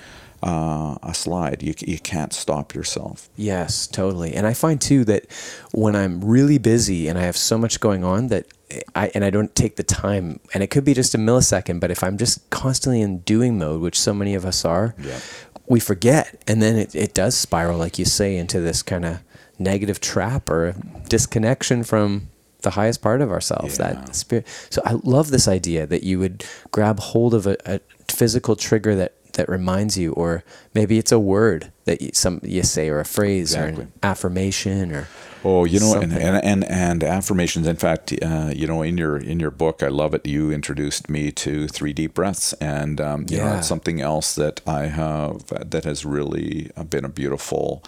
[0.44, 5.26] uh, a slide you, you can't stop yourself yes totally and I find too that
[5.72, 8.48] when I'm really busy and I have so much going on that
[8.96, 11.92] I, and I don't take the time, and it could be just a millisecond, but
[11.92, 15.20] if I'm just constantly in doing mode, which so many of us are, yeah.
[15.68, 16.42] we forget.
[16.48, 19.20] And then it, it does spiral, like you say, into this kind of
[19.60, 20.76] negative trap or
[21.08, 22.30] disconnection from
[22.62, 23.94] the highest part of ourselves yeah.
[23.94, 27.80] that spirit so i love this idea that you would grab hold of a, a,
[28.08, 32.64] physical trigger that that reminds you or maybe it's a word that you, some you
[32.64, 33.84] say or a phrase exactly.
[33.84, 35.08] or an affirmation or
[35.44, 37.68] Oh, you know, and, and, and and affirmations.
[37.68, 40.26] In fact, uh, you know, in your in your book, I love it.
[40.26, 43.46] You introduced me to three deep breaths, and um, you yeah.
[43.50, 47.84] know, it's something else that I have that has really been a beautiful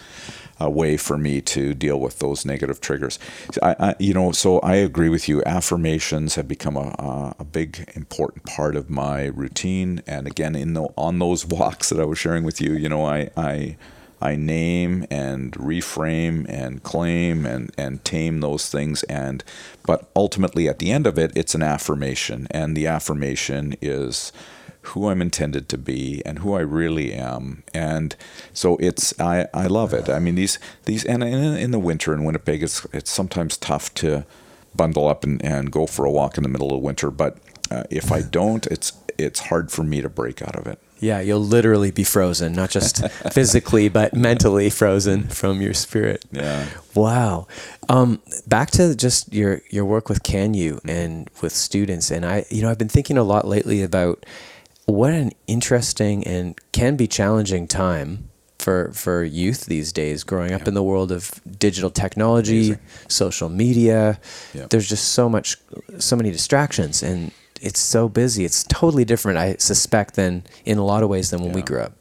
[0.59, 3.19] uh, way for me to deal with those negative triggers.
[3.61, 5.43] I, I, you know, so I agree with you.
[5.45, 10.83] Affirmations have become a, a big important part of my routine, and again, in the
[10.97, 13.77] on those walks that I was sharing with you, you know, I I
[14.21, 19.43] I name and reframe and claim and, and tame those things and
[19.85, 24.31] but ultimately at the end of it it's an affirmation and the affirmation is
[24.87, 27.63] who I'm intended to be and who I really am.
[27.73, 28.15] And
[28.53, 30.07] so it's I, I love it.
[30.09, 33.93] I mean these these and in, in the winter in Winnipeg it's it's sometimes tough
[33.95, 34.25] to
[34.75, 37.37] bundle up and, and go for a walk in the middle of winter, but
[37.71, 40.79] uh, if I don't, it's it's hard for me to break out of it.
[41.03, 46.23] Yeah, you'll literally be frozen, not just physically, but mentally frozen from your spirit.
[46.31, 46.65] Yeah.
[46.95, 47.47] Wow.
[47.89, 52.61] Um, back to just your your work with CanU and with students, and I, you
[52.61, 54.25] know, I've been thinking a lot lately about
[54.85, 60.61] what an interesting and can be challenging time for for youth these days growing up
[60.61, 60.67] yeah.
[60.69, 62.79] in the world of digital technology Amazing.
[63.09, 64.19] social media
[64.53, 64.67] yeah.
[64.69, 65.57] there's just so much
[65.97, 67.31] so many distractions and
[67.63, 68.43] it's so busy.
[68.45, 71.55] It's totally different, I suspect, than in a lot of ways than when yeah.
[71.55, 71.93] we grew up.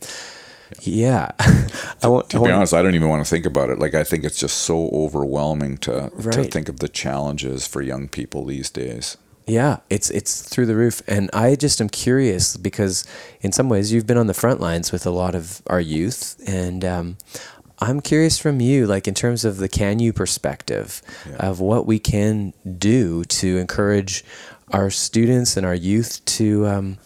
[0.81, 1.31] Yeah,
[2.03, 3.79] I want, to, to I be honest, I don't even want to think about it.
[3.79, 6.33] Like I think it's just so overwhelming to right.
[6.33, 9.16] to think of the challenges for young people these days.
[9.46, 13.05] Yeah, it's it's through the roof, and I just am curious because
[13.42, 16.40] in some ways you've been on the front lines with a lot of our youth,
[16.46, 17.16] and um,
[17.83, 21.37] I'm curious from you, like in terms of the CanU perspective yeah.
[21.37, 24.25] of what we can do to encourage
[24.72, 26.98] our students and our youth to um,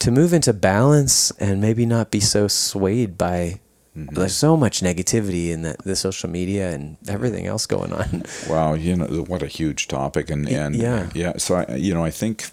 [0.00, 3.60] to move into balance and maybe not be so swayed by
[3.96, 4.14] Mm-hmm.
[4.14, 8.24] There's so much negativity in the, the social media and everything else going on.
[8.48, 11.38] Wow, you know what a huge topic, and and yeah, yeah.
[11.38, 12.48] So I, you know, I think,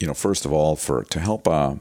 [0.00, 1.76] you know, first of all, for to help a uh,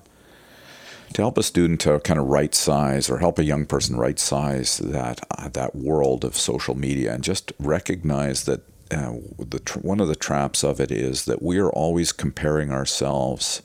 [1.13, 4.19] to help a student to kind of right size or help a young person right
[4.19, 9.79] size that uh, that world of social media and just recognize that uh, the tr-
[9.79, 13.61] one of the traps of it is that we are always comparing ourselves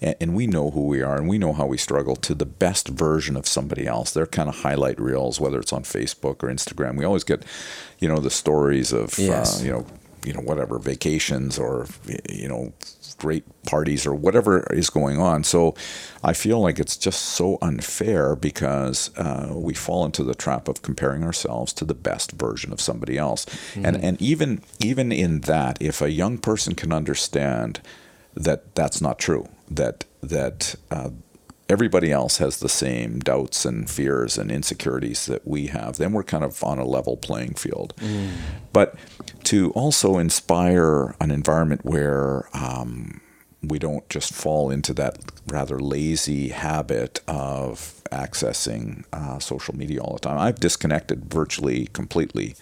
[0.00, 2.44] and, and, we know who we are and we know how we struggle to the
[2.44, 6.48] best version of somebody else They're kind of highlight reels whether it's on facebook or
[6.48, 7.44] instagram we always get
[8.00, 9.60] you know the stories of uh, yes.
[9.60, 9.86] uh, you know
[10.24, 11.86] you know whatever vacations or
[12.28, 12.72] you know
[13.18, 15.44] great parties or whatever is going on.
[15.44, 15.74] So
[16.22, 20.82] I feel like it's just so unfair because uh, we fall into the trap of
[20.82, 23.44] comparing ourselves to the best version of somebody else.
[23.44, 23.86] Mm-hmm.
[23.86, 27.80] And and even even in that, if a young person can understand
[28.34, 31.10] that that's not true, that that uh,
[31.68, 36.22] everybody else has the same doubts and fears and insecurities that we have, then we're
[36.22, 37.94] kind of on a level playing field.
[37.96, 38.32] Mm.
[38.72, 38.96] But
[39.44, 43.20] to also inspire an environment where um,
[43.68, 50.14] we don't just fall into that rather lazy habit of accessing uh, social media all
[50.14, 50.38] the time.
[50.38, 52.56] I've disconnected virtually completely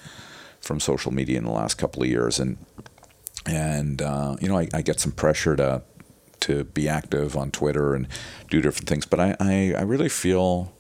[0.61, 2.57] from social media in the last couple of years, and
[3.47, 5.83] and uh, you know I, I, get some pressure to
[6.43, 8.07] to be active on Twitter and
[8.51, 10.73] do different things, but I, I, I really feel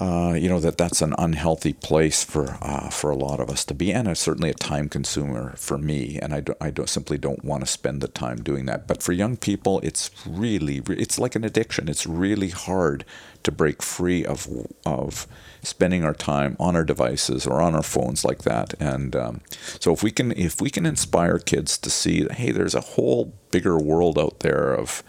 [0.00, 3.66] uh, you know that that's an unhealthy place for uh, for a lot of us
[3.66, 6.18] to be, and it's certainly a time consumer for me.
[6.22, 8.86] And I don't, I don't simply don't want to spend the time doing that.
[8.86, 11.86] But for young people, it's really it's like an addiction.
[11.86, 13.04] It's really hard
[13.42, 14.48] to break free of
[14.86, 15.26] of
[15.62, 18.74] spending our time on our devices or on our phones like that.
[18.80, 19.40] And um,
[19.78, 23.34] so if we can if we can inspire kids to see, hey, there's a whole
[23.50, 25.02] bigger world out there of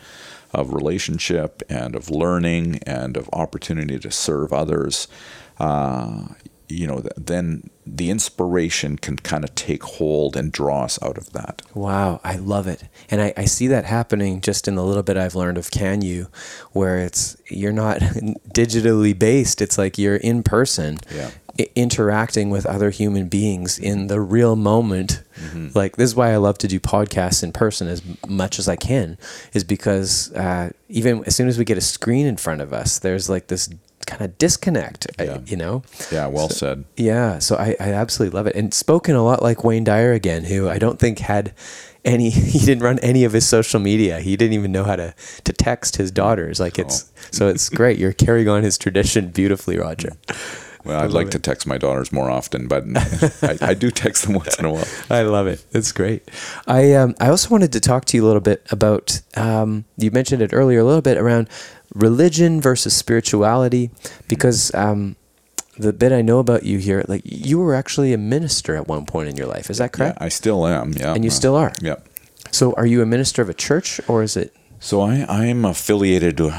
[0.54, 5.08] of relationship and of learning and of opportunity to serve others,
[5.60, 6.28] uh,
[6.72, 11.34] you know, then the inspiration can kind of take hold and draw us out of
[11.34, 11.62] that.
[11.74, 12.84] Wow, I love it.
[13.10, 16.28] And I, I see that happening just in the little bit I've learned of CanU,
[16.72, 18.00] where it's you're not
[18.54, 20.98] digitally based, it's like you're in person.
[21.14, 21.32] Yeah
[21.76, 25.22] interacting with other human beings in the real moment.
[25.76, 28.76] Like this is why I love to do podcasts in person as much as I
[28.76, 29.18] can,
[29.54, 33.00] is because uh, even as soon as we get a screen in front of us,
[33.00, 33.70] there's like this
[34.06, 35.08] kind of disconnect.
[35.20, 35.40] Yeah.
[35.46, 35.84] you know.
[36.12, 36.86] Yeah, well said.
[36.98, 38.56] Yeah, so I, I absolutely love it.
[38.56, 41.54] And spoken a lot like Wayne Dyer again, who I don't think had
[42.04, 44.20] any he didn't run any of his social media.
[44.20, 46.60] He didn't even know how to to text his daughters.
[46.60, 47.98] Like it's so it's great.
[47.98, 50.14] You're carrying on his tradition beautifully, Roger.
[50.84, 52.84] Well, I'd like to text my daughters more often, but
[53.44, 54.88] I, I do text them once in a while.
[55.12, 55.64] I love it.
[55.74, 56.28] It's great.
[56.66, 60.10] I um, I also wanted to talk to you a little bit about um, you
[60.12, 61.50] mentioned it earlier a little bit around
[61.94, 63.90] religion versus spirituality
[64.28, 65.16] because um,
[65.78, 69.06] the bit I know about you here, like you were actually a minister at one
[69.06, 69.70] point in your life.
[69.70, 70.18] Is that Yeah, correct?
[70.22, 70.94] I still am.
[70.94, 71.72] Yeah, And you Uh, still are?
[71.82, 71.96] Yeah.
[72.52, 74.54] So, are you a minister of a church, or is it?
[74.84, 76.42] So I, I'm affiliated.
[76.42, 76.50] Uh,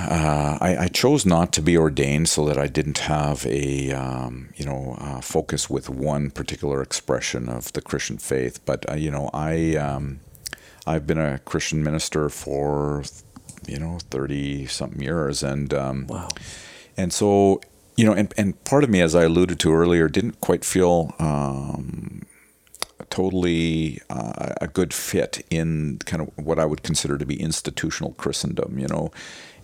[0.61, 4.65] I, I chose not to be ordained so that I didn't have a um, you
[4.65, 8.61] know uh, focus with one particular expression of the Christian faith.
[8.65, 10.21] But uh, you know I um,
[10.87, 13.03] I've been a Christian minister for
[13.67, 16.29] you know thirty something years, and um, Wow.
[16.97, 17.61] and so
[17.97, 21.15] you know, and and part of me, as I alluded to earlier, didn't quite feel.
[21.19, 22.12] Um,
[23.13, 28.15] totally uh, a good fit in kind of what I would consider to be institutional
[28.15, 29.13] Christendom, you know,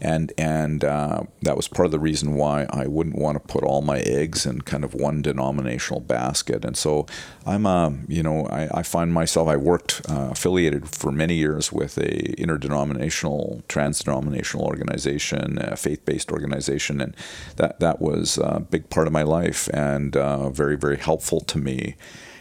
[0.03, 3.65] and and uh, that was part of the reason why I wouldn't want to put
[3.65, 6.63] all my eggs in kind of one denominational basket.
[6.63, 7.07] And so
[7.47, 11.73] I'm a, you know, I, I find myself I worked uh, affiliated for many years
[11.73, 17.17] with a interdenominational, trans-denominational organization, a faith-based organization, and
[17.57, 21.59] that that was a big part of my life and uh, very very helpful to
[21.59, 21.97] me.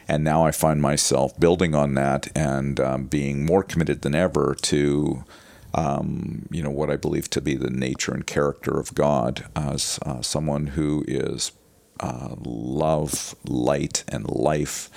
[0.07, 4.55] And now I find myself building on that and um, being more committed than ever
[4.63, 5.25] to,
[5.73, 9.99] um, you know, what I believe to be the nature and character of God as
[10.05, 11.51] uh, someone who is
[11.99, 14.89] uh, love, light, and life,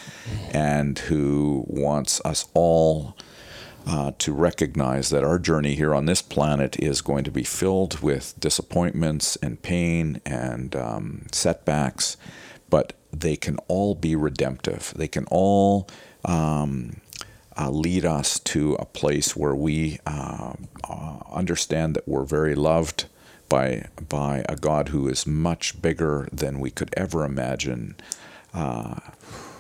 [0.53, 3.17] and who wants us all.
[3.87, 7.99] Uh, to recognize that our journey here on this planet is going to be filled
[8.01, 12.19] with disappointments and pain and um, setbacks,
[12.71, 14.93] but they can all be redemptive.
[14.97, 15.89] They can all
[16.25, 17.01] um,
[17.59, 20.55] uh, lead us to a place where we uh,
[20.89, 23.07] uh, understand that we're very loved
[23.49, 27.97] by by a God who is much bigger than we could ever imagine.
[28.55, 28.97] Uh,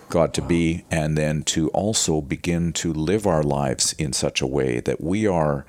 [0.08, 4.46] God to be, and then to also begin to live our lives in such a
[4.46, 5.64] way that we are,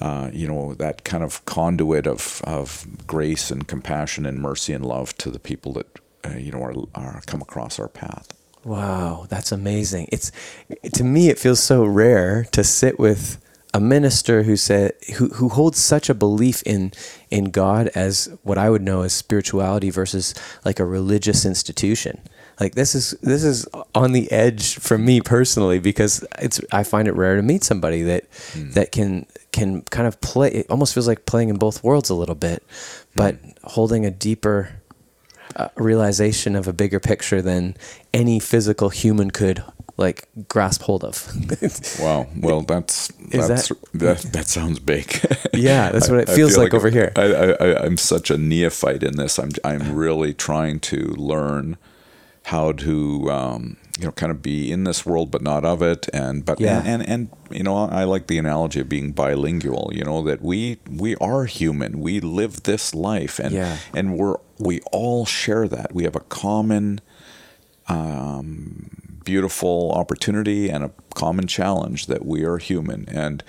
[0.00, 4.84] uh, you know, that kind of conduit of, of grace and compassion and mercy and
[4.84, 8.28] love to the people that, uh, you know, are, are come across our path.
[8.64, 10.08] Wow, that's amazing.
[10.12, 10.32] It's
[10.92, 13.38] to me, it feels so rare to sit with
[13.72, 16.92] a minister who said who who holds such a belief in
[17.30, 22.20] in God as what I would know as spirituality versus like a religious institution.
[22.58, 27.08] Like this is this is on the edge for me personally because it's I find
[27.08, 28.24] it rare to meet somebody that
[28.74, 30.50] that can can kind of play.
[30.50, 32.62] It almost feels like playing in both worlds a little bit,
[33.14, 34.79] but holding a deeper
[35.76, 37.76] realization of a bigger picture than
[38.12, 39.62] any physical human could
[39.96, 41.28] like grasp hold of.
[42.00, 42.26] Wow.
[42.36, 45.06] Well, that's that's that- that, that, sounds big.
[45.54, 47.12] Yeah, that's what it feels feel like over here.
[47.16, 49.38] I, I, I, I'm such a neophyte in this.
[49.38, 51.76] I'm I'm really trying to learn
[52.44, 56.08] how to um, you know kind of be in this world but not of it,
[56.12, 56.78] and but Yeah.
[56.84, 59.90] and, and and you know I like the analogy of being bilingual.
[59.94, 62.00] You know that we we are human.
[62.00, 63.76] We live this life, and Yeah.
[63.94, 65.94] and we're we all share that.
[65.94, 67.00] We have a common
[67.88, 68.90] um,
[69.24, 73.42] beautiful opportunity and a common challenge that we are human and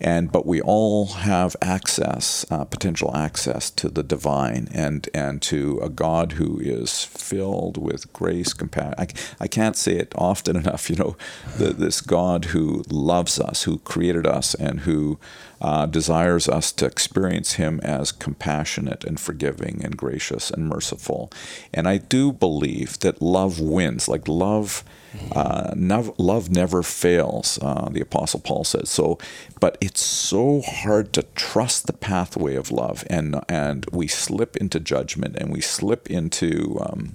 [0.00, 5.78] and but we all have access uh, potential access to the divine and and to
[5.82, 9.06] a God who is filled with grace compassion I,
[9.40, 11.16] I can't say it often enough you know
[11.56, 15.18] the, this God who loves us who created us and who
[15.60, 21.30] uh, desires us to experience him as compassionate and forgiving and gracious and merciful
[21.72, 24.84] and I do believe that love wins like love
[25.32, 28.88] uh, nev- love never fails, uh, the Apostle Paul says.
[28.88, 29.18] So,
[29.60, 34.80] but it's so hard to trust the pathway of love, and and we slip into
[34.80, 37.14] judgment, and we slip into um,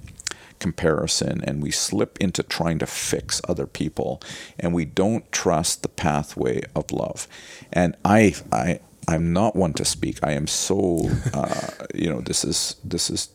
[0.62, 4.22] comparison, and we slip into trying to fix other people,
[4.60, 7.26] and we don't trust the pathway of love.
[7.72, 10.20] And I, I, I'm not one to speak.
[10.22, 13.30] I am so, uh, you know, this is this is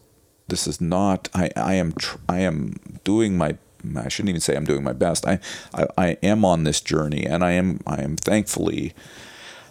[0.47, 1.27] this is not.
[1.35, 3.57] I, I am tr- I am doing my
[3.95, 5.27] I shouldn't even say I'm doing my best.
[5.27, 5.39] I,
[5.73, 8.93] I, I am on this journey, and I am I am thankfully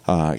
[0.07, 0.37] uh,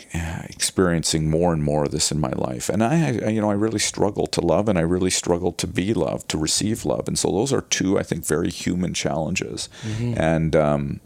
[0.48, 2.68] experiencing more and more of this in my life.
[2.68, 5.92] And I, you know, I really struggle to love, and I really struggle to be
[5.92, 7.06] loved, to receive love.
[7.06, 9.68] And so those are two, I think, very human challenges.
[9.82, 10.14] Mm-hmm.
[10.16, 11.00] And um,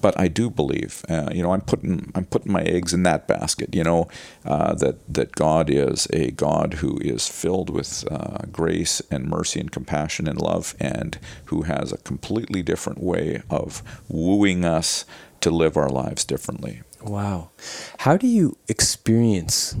[0.00, 3.28] but I do believe, uh, you know, I'm putting I'm putting my eggs in that
[3.28, 3.74] basket.
[3.74, 4.08] You know,
[4.44, 9.60] uh, that that God is a God who is filled with uh, grace and mercy
[9.60, 15.04] and compassion and love, and who has a completely different way of wooing us
[15.40, 16.82] to live our lives differently.
[17.02, 17.50] Wow,
[17.98, 19.76] how do you experience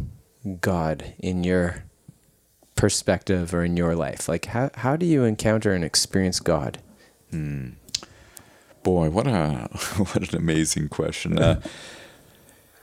[0.60, 1.84] God in your
[2.76, 4.28] perspective or in your life?
[4.28, 6.78] Like, how how do you encounter and experience God?
[7.30, 7.70] Hmm
[8.88, 11.38] boy, what a what an amazing question.
[11.38, 11.60] Uh,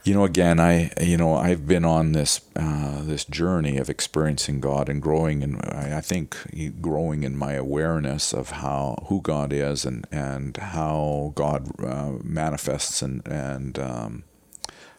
[0.06, 4.60] you know, again, I you know I've been on this uh, this journey of experiencing
[4.60, 6.36] God and growing, and I think
[6.80, 13.02] growing in my awareness of how who God is and and how God uh, manifests
[13.02, 14.24] and and um,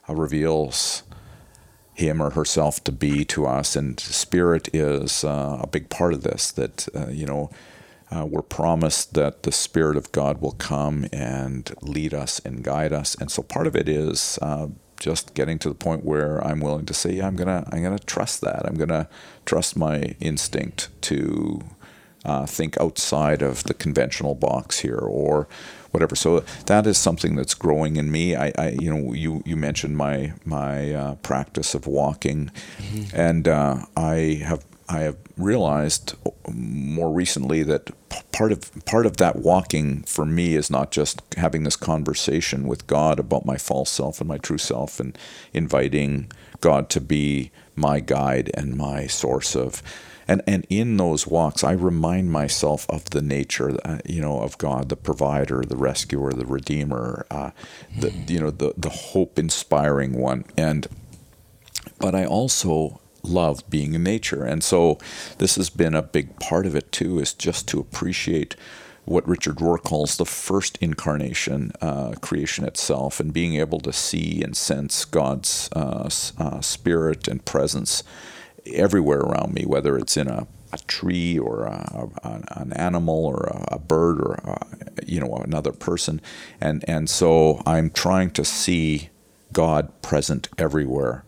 [0.10, 1.04] reveals
[1.94, 6.24] him or herself to be to us, and spirit is uh, a big part of
[6.24, 6.52] this.
[6.52, 7.50] That uh, you know
[8.12, 12.92] uh, we're promised that the Spirit of God will come and lead us and guide
[12.92, 14.68] us, and so part of it is uh,
[15.00, 18.00] just getting to the point where I'm willing to say, yeah, I'm gonna I'm gonna
[18.00, 18.66] trust that.
[18.66, 19.08] I'm gonna
[19.46, 21.62] trust my instinct to
[22.26, 25.48] uh, think outside of the conventional box here, or
[25.92, 26.16] whatever.
[26.16, 28.36] So that is something that's growing in me.
[28.36, 33.16] I, I you know, you you mentioned my my uh, practice of walking, mm-hmm.
[33.16, 36.16] and uh, I have I have realized
[36.50, 37.92] more recently that
[38.32, 42.88] part of part of that walking for me is not just having this conversation with
[42.88, 45.18] God about my false self and my true self and
[45.54, 46.32] inviting
[46.62, 49.84] God to be my guide and my source of
[50.28, 54.58] and and in those walks I remind myself of the nature uh, you know of
[54.58, 57.52] God the provider the rescuer the redeemer uh,
[57.98, 60.46] the you know the the hope inspiring one.
[60.58, 60.88] And
[62.00, 64.44] but I also love being in nature.
[64.44, 64.98] And so
[65.38, 68.56] this has been a big part of it too, is just to appreciate
[69.08, 74.44] what Richard Rohr calls the first incarnation, uh, creation itself, and being able to see
[74.44, 78.04] and sense God's uh, uh, spirit and presence
[78.66, 83.50] everywhere around me, whether it's in a, a tree or a, a, an animal or
[83.72, 84.58] a, bird or
[85.06, 86.20] you know another person,
[86.60, 89.10] and and so I'm trying to see
[89.54, 91.24] God present everywhere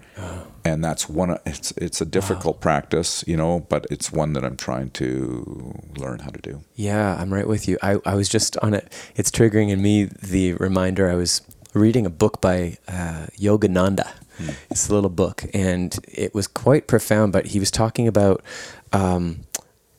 [0.66, 1.38] and that's one.
[1.45, 2.62] It's it's a difficult wow.
[2.62, 6.64] practice, you know, but it's one that I'm trying to learn how to do.
[6.76, 7.78] Yeah, I'm right with you.
[7.82, 8.91] I I was just on it.
[9.16, 11.10] It's triggering in me the reminder.
[11.10, 11.41] I was
[11.74, 14.07] reading a book by uh, Yogananda.
[14.38, 14.49] Hmm.
[14.70, 17.34] It's a little book, and it was quite profound.
[17.34, 18.43] But he was talking about.
[18.91, 19.41] Um,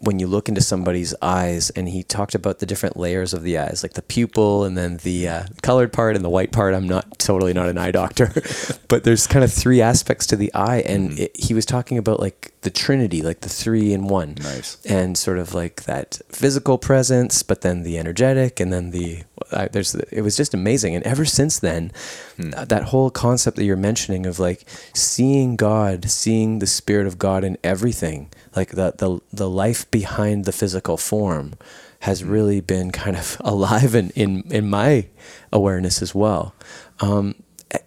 [0.01, 3.59] when you look into somebody's eyes, and he talked about the different layers of the
[3.59, 6.75] eyes, like the pupil and then the uh, colored part and the white part.
[6.75, 8.33] I'm not totally not an eye doctor,
[8.89, 11.23] but there's kind of three aspects to the eye, and mm-hmm.
[11.23, 15.19] it, he was talking about like the Trinity, like the three in one, nice, and
[15.19, 19.95] sort of like that physical presence, but then the energetic, and then the uh, there's
[19.95, 20.95] it was just amazing.
[20.95, 21.93] And ever since then,
[22.37, 22.51] hmm.
[22.57, 24.65] uh, that whole concept that you're mentioning of like
[24.95, 30.45] seeing God, seeing the Spirit of God in everything like the the the life behind
[30.45, 31.55] the physical form
[32.01, 32.31] has mm-hmm.
[32.31, 35.07] really been kind of alive in in, in my
[35.53, 36.55] awareness as well.
[37.01, 37.35] Um,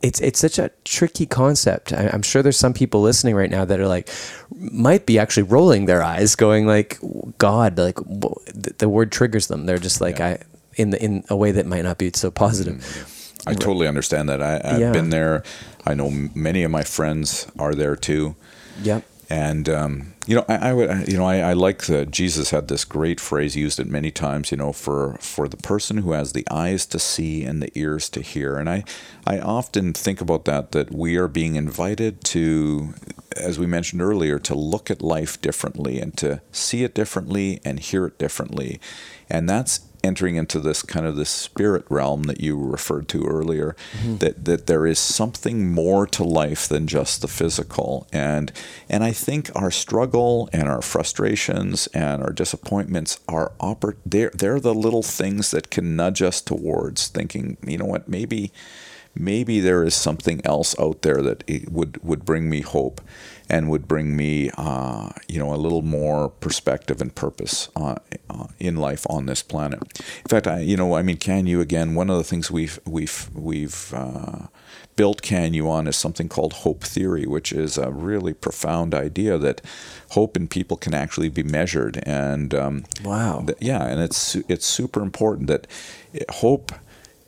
[0.01, 1.91] it's it's such a tricky concept.
[1.91, 4.09] I, am sure there's some people listening right now that are like,
[4.55, 6.99] might be actually rolling their eyes, going like,
[7.37, 9.65] "God," like the, the word triggers them.
[9.65, 10.27] They're just like, yeah.
[10.27, 10.39] I
[10.75, 12.75] in the in a way that might not be so positive.
[12.77, 13.49] Mm-hmm.
[13.49, 14.41] I totally understand that.
[14.41, 14.91] I, have yeah.
[14.91, 15.43] been there.
[15.85, 18.35] I know many of my friends are there too.
[18.81, 19.03] Yep.
[19.29, 22.67] And um, you know, I, I, would, you know, I, I like that Jesus had
[22.67, 24.51] this great phrase used it many times.
[24.51, 28.09] You know, for for the person who has the eyes to see and the ears
[28.09, 28.83] to hear, and I,
[29.25, 30.71] I often think about that.
[30.71, 32.93] That we are being invited to,
[33.35, 37.79] as we mentioned earlier, to look at life differently and to see it differently and
[37.79, 38.79] hear it differently,
[39.29, 43.75] and that's entering into this kind of the spirit realm that you referred to earlier
[43.97, 44.17] mm-hmm.
[44.17, 48.51] that that there is something more to life than just the physical and
[48.89, 54.59] and I think our struggle and our frustrations and our disappointments are oper- they're they're
[54.59, 58.51] the little things that can nudge us towards thinking you know what maybe
[59.15, 63.01] maybe there is something else out there that would would bring me hope
[63.49, 67.95] and would bring me, uh, you know, a little more perspective and purpose uh,
[68.29, 69.79] uh, in life on this planet.
[69.99, 71.93] In fact, I, you know, I mean, CanU again.
[71.93, 74.47] One of the things we've we've we've uh,
[74.95, 79.61] built CanU on is something called hope theory, which is a really profound idea that
[80.11, 82.01] hope in people can actually be measured.
[82.05, 85.67] And um, wow, th- yeah, and it's it's super important that
[86.29, 86.71] hope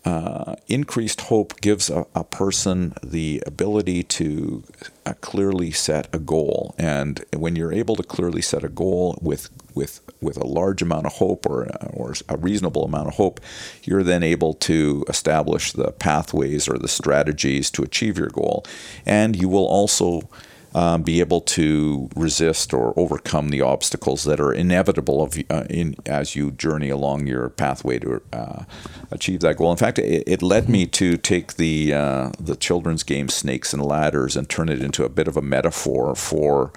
[0.06, 4.64] uh, increased hope gives a, a, person the ability to
[5.04, 6.76] uh, clearly set a goal.
[6.78, 11.08] And when you're able to clearly set a goal with with with a large amount
[11.08, 13.40] of hope or or a reasonable amount of hope,
[13.84, 18.64] you're then able to establish the pathways or the strategies to achieve your goal,
[19.08, 20.30] and you will also
[20.76, 25.96] um, be able to resist or overcome the obstacles that are inevitable of uh, in
[26.06, 28.66] as you journey along your pathway to uh,
[29.10, 29.72] achieve that goal.
[29.72, 33.82] In fact, it, it led me to take the uh, the children's game Snakes and
[33.82, 36.72] Ladders and turn it into a bit of a metaphor for.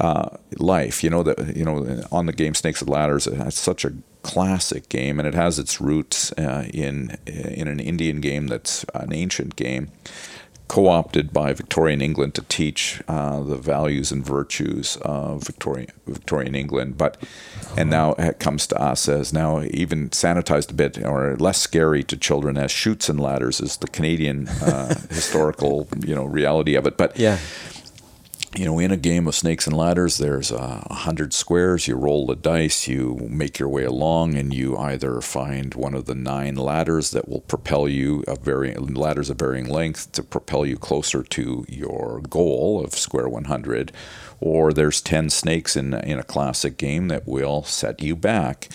[0.00, 3.26] Uh, life, you know that you know on the game Snakes and Ladders.
[3.26, 8.20] It's such a classic game, and it has its roots uh, in in an Indian
[8.20, 9.90] game that's an ancient game
[10.68, 16.96] co-opted by Victorian England to teach uh, the values and virtues of Victorian Victorian England,
[16.96, 17.16] but
[17.76, 22.02] and now it comes to us as now even sanitized a bit or less scary
[22.04, 26.86] to children as Chutes and Ladders is the Canadian uh, historical you know reality of
[26.86, 26.96] it.
[26.96, 27.38] But yeah
[28.54, 31.86] you know, in a game of snakes and ladders, there's a hundred squares.
[31.86, 36.06] You roll the dice, you make your way along, and you either find one of
[36.06, 40.64] the nine ladders that will propel you a varying ladders of varying length to propel
[40.64, 43.92] you closer to your goal of square 100,
[44.40, 48.68] or there's 10 snakes in in a classic game that will set you back.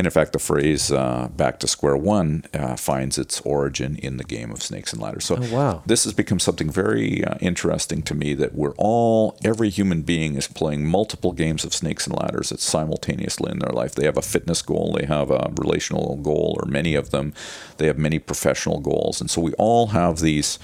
[0.00, 4.16] And in fact, the phrase uh, "back to square one" uh, finds its origin in
[4.16, 5.26] the game of snakes and ladders.
[5.26, 5.82] So oh, wow.
[5.84, 10.36] this has become something very uh, interesting to me that we're all, every human being
[10.36, 13.94] is playing multiple games of snakes and ladders simultaneously in their life.
[13.94, 17.32] They have a fitness goal, they have a relational goal, or many of them.
[17.76, 20.58] They have many professional goals, and so we all have these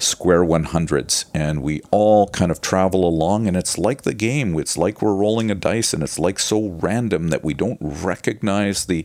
[0.00, 4.78] square 100s and we all kind of travel along and it's like the game it's
[4.78, 9.04] like we're rolling a dice and it's like so random that we don't recognize the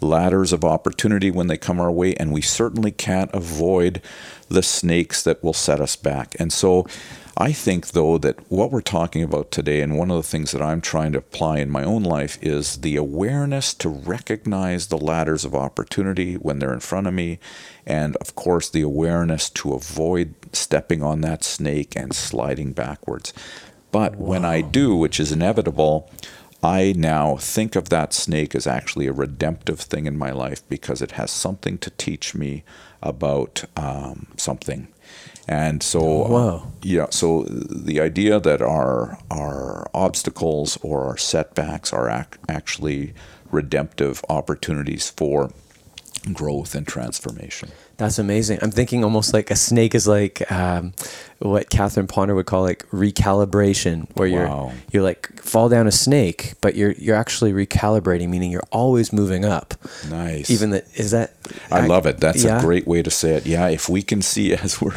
[0.00, 4.02] ladders of opportunity when they come our way and we certainly can't avoid
[4.48, 6.84] the snakes that will set us back and so
[7.36, 10.60] I think, though, that what we're talking about today, and one of the things that
[10.60, 15.44] I'm trying to apply in my own life, is the awareness to recognize the ladders
[15.44, 17.38] of opportunity when they're in front of me,
[17.86, 23.32] and of course, the awareness to avoid stepping on that snake and sliding backwards.
[23.90, 24.28] But wow.
[24.28, 26.10] when I do, which is inevitable,
[26.62, 31.02] I now think of that snake as actually a redemptive thing in my life because
[31.02, 32.62] it has something to teach me
[33.02, 34.86] about um, something
[35.48, 36.72] and so, oh, uh, wow.
[36.82, 43.12] yeah, so the idea that our our obstacles or our setbacks are ac- actually
[43.50, 45.50] redemptive opportunities for
[46.32, 47.70] growth and transformation.
[47.96, 48.58] That's amazing.
[48.62, 50.92] I'm thinking almost like a snake is like um,
[51.38, 54.66] what Catherine Ponder would call like recalibration, where wow.
[54.66, 59.12] you're you're like fall down a snake, but you're you're actually recalibrating, meaning you're always
[59.12, 59.74] moving up.
[60.10, 60.50] Nice.
[60.50, 61.34] Even that is that.
[61.70, 62.18] I, I love it.
[62.18, 62.58] That's yeah.
[62.58, 63.46] a great way to say it.
[63.46, 64.92] Yeah, if we can see as we're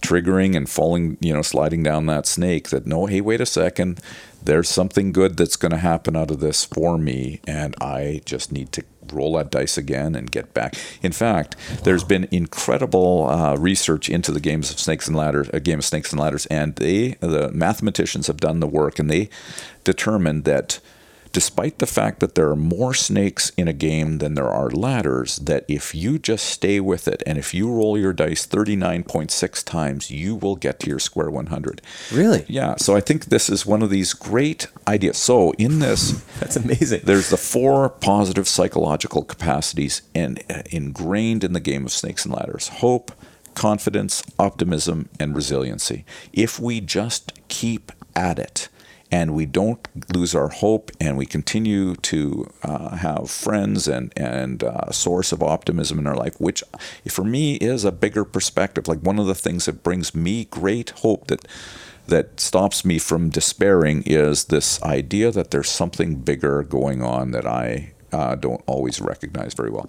[0.00, 4.00] triggering and falling, you know, sliding down that snake, that no, hey, wait a second,
[4.42, 8.52] there's something good that's going to happen out of this for me, and I just
[8.52, 10.74] need to roll that dice again and get back.
[11.02, 15.60] In fact, there's been incredible uh, research into the games of snakes and ladders, a
[15.60, 19.28] game of snakes and ladders, and they, the mathematicians, have done the work, and they
[19.84, 20.80] determined that
[21.32, 25.36] despite the fact that there are more snakes in a game than there are ladders,
[25.36, 30.10] that if you just stay with it and if you roll your dice 39.6 times,
[30.10, 31.82] you will get to your square 100.
[32.12, 32.44] Really?
[32.48, 32.76] Yeah.
[32.76, 35.18] So I think this is one of these great ideas.
[35.18, 37.02] So in this, that's amazing.
[37.04, 40.34] There's the four positive psychological capacities uh,
[40.70, 43.12] ingrained in the game of snakes and ladders hope,
[43.54, 46.04] confidence, optimism, and resiliency.
[46.32, 48.68] If we just keep at it,
[49.10, 54.62] and we don't lose our hope and we continue to uh, have friends and, and
[54.62, 56.62] uh, source of optimism in our life, which
[57.08, 58.86] for me is a bigger perspective.
[58.86, 61.46] Like one of the things that brings me great hope that
[62.06, 67.46] that stops me from despairing is this idea that there's something bigger going on that
[67.46, 69.88] I uh, don't always recognize very well.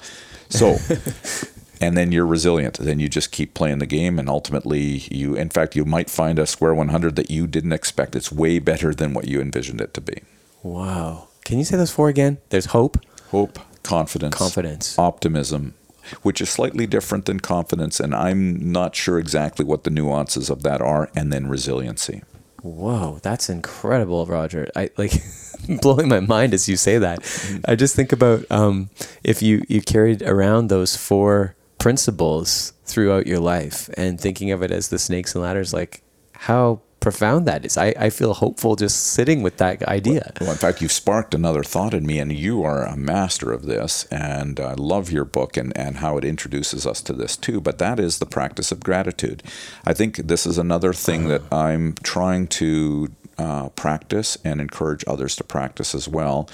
[0.50, 0.78] So
[1.82, 2.78] and then you're resilient.
[2.78, 6.38] Then you just keep playing the game, and ultimately, you, in fact, you might find
[6.38, 8.16] a square 100 that you didn't expect.
[8.16, 10.22] It's way better than what you envisioned it to be.
[10.62, 11.28] Wow.
[11.44, 12.38] Can you say those four again?
[12.50, 12.98] There's hope,
[13.30, 15.74] hope, confidence, confidence, optimism,
[16.22, 20.62] which is slightly different than confidence, and I'm not sure exactly what the nuances of
[20.62, 22.22] that are, and then resiliency.
[22.62, 24.70] Whoa, that's incredible, Roger.
[24.76, 25.14] I like
[25.82, 27.22] blowing my mind as you say that.
[27.22, 27.62] Mm-hmm.
[27.66, 28.92] I just think about um,
[29.24, 34.72] if you you carried around those four principles throughout your life and thinking of it
[34.72, 36.04] as the snakes and ladders like
[36.34, 37.78] how profound that is.
[37.78, 40.32] I, I feel hopeful just sitting with that idea.
[40.40, 43.66] Well, in fact, you've sparked another thought in me, and you are a master of
[43.66, 44.06] this.
[44.12, 47.60] And I love your book and, and how it introduces us to this too.
[47.60, 49.42] But that is the practice of gratitude.
[49.84, 55.36] I think this is another thing that I'm trying to uh, practice and encourage others
[55.38, 56.48] to practice as well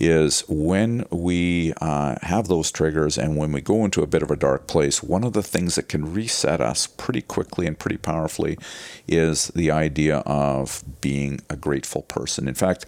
[0.00, 4.30] is when we uh, have those triggers and when we go into a bit of
[4.30, 7.98] a dark place, one of the things that can reset us pretty quickly and pretty
[7.98, 8.58] powerfully
[9.06, 12.48] is the idea of being a grateful person.
[12.48, 12.86] In fact,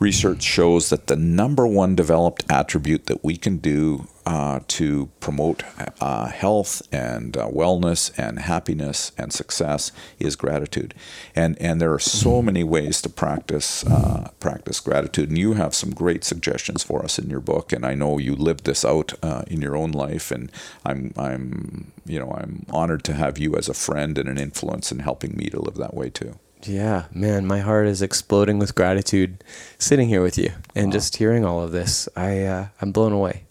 [0.00, 5.62] research shows that the number one developed attribute that we can do uh, to promote
[6.00, 10.94] uh, health and uh, wellness and happiness and success is gratitude,
[11.34, 12.46] and and there are so mm-hmm.
[12.46, 15.28] many ways to practice uh, practice gratitude.
[15.30, 18.34] And you have some great suggestions for us in your book, and I know you
[18.36, 20.50] lived this out uh, in your own life, and
[20.84, 24.92] I'm I'm you know I'm honored to have you as a friend and an influence
[24.92, 26.38] in helping me to live that way too.
[26.64, 29.42] Yeah, man, my heart is exploding with gratitude
[29.78, 30.92] sitting here with you and wow.
[30.92, 32.08] just hearing all of this.
[32.14, 33.44] I uh, I'm blown away.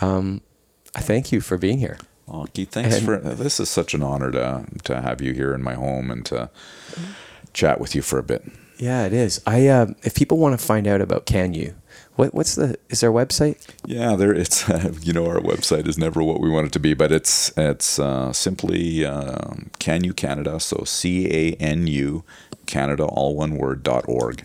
[0.00, 0.42] Um,
[0.94, 1.98] I thank you for being here.
[2.28, 3.60] Oh, Keith, thanks and, for this.
[3.60, 6.50] Is such an honor to to have you here in my home and to
[7.52, 8.44] chat with you for a bit.
[8.78, 9.40] Yeah, it is.
[9.46, 11.74] I uh, if people want to find out about CanU,
[12.16, 13.56] what what's the is there a website?
[13.86, 16.80] Yeah, there it's uh, you know our website is never what we want it to
[16.80, 22.24] be, but it's it's uh, simply um, CanU Canada, so C A N U
[22.66, 24.44] Canada, all one word dot org,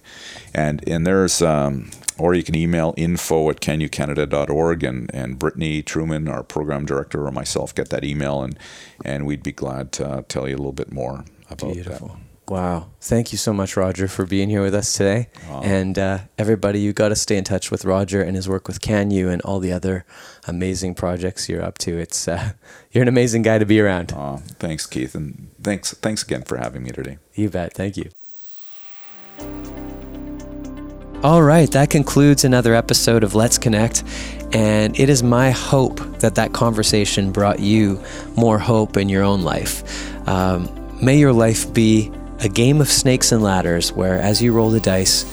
[0.53, 1.91] and and there's um,
[2.21, 7.31] or you can email info at canucanada.org and, and Brittany Truman, our program director, or
[7.31, 8.59] myself get that email and,
[9.03, 12.09] and we'd be glad to tell you a little bit more about Beautiful.
[12.09, 12.17] that.
[12.51, 12.89] Wow.
[12.99, 15.29] Thank you so much, Roger, for being here with us today.
[15.63, 18.81] And uh, everybody, you got to stay in touch with Roger and his work with
[18.81, 20.03] CanU and all the other
[20.49, 21.97] amazing projects you're up to.
[21.97, 22.51] It's uh,
[22.91, 24.11] You're an amazing guy to be around.
[24.59, 25.15] thanks, Keith.
[25.15, 27.19] And thanks, thanks again for having me today.
[27.35, 27.71] You bet.
[27.71, 28.09] Thank you.
[31.23, 34.03] All right, that concludes another episode of Let's Connect.
[34.51, 38.03] And it is my hope that that conversation brought you
[38.35, 40.27] more hope in your own life.
[40.27, 40.67] Um,
[41.01, 42.11] may your life be
[42.41, 45.25] a game of snakes and ladders where, as you roll the dice,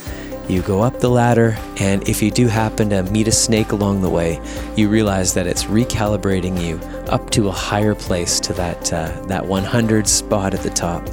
[0.48, 4.00] you go up the ladder, and if you do happen to meet a snake along
[4.00, 4.40] the way,
[4.76, 6.78] you realize that it's recalibrating you
[7.10, 11.06] up to a higher place to that, uh, that 100 spot at the top.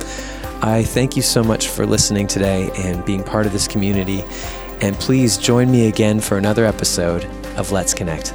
[0.62, 4.24] I thank you so much for listening today and being part of this community.
[4.82, 7.26] And please join me again for another episode
[7.58, 8.34] of Let's Connect.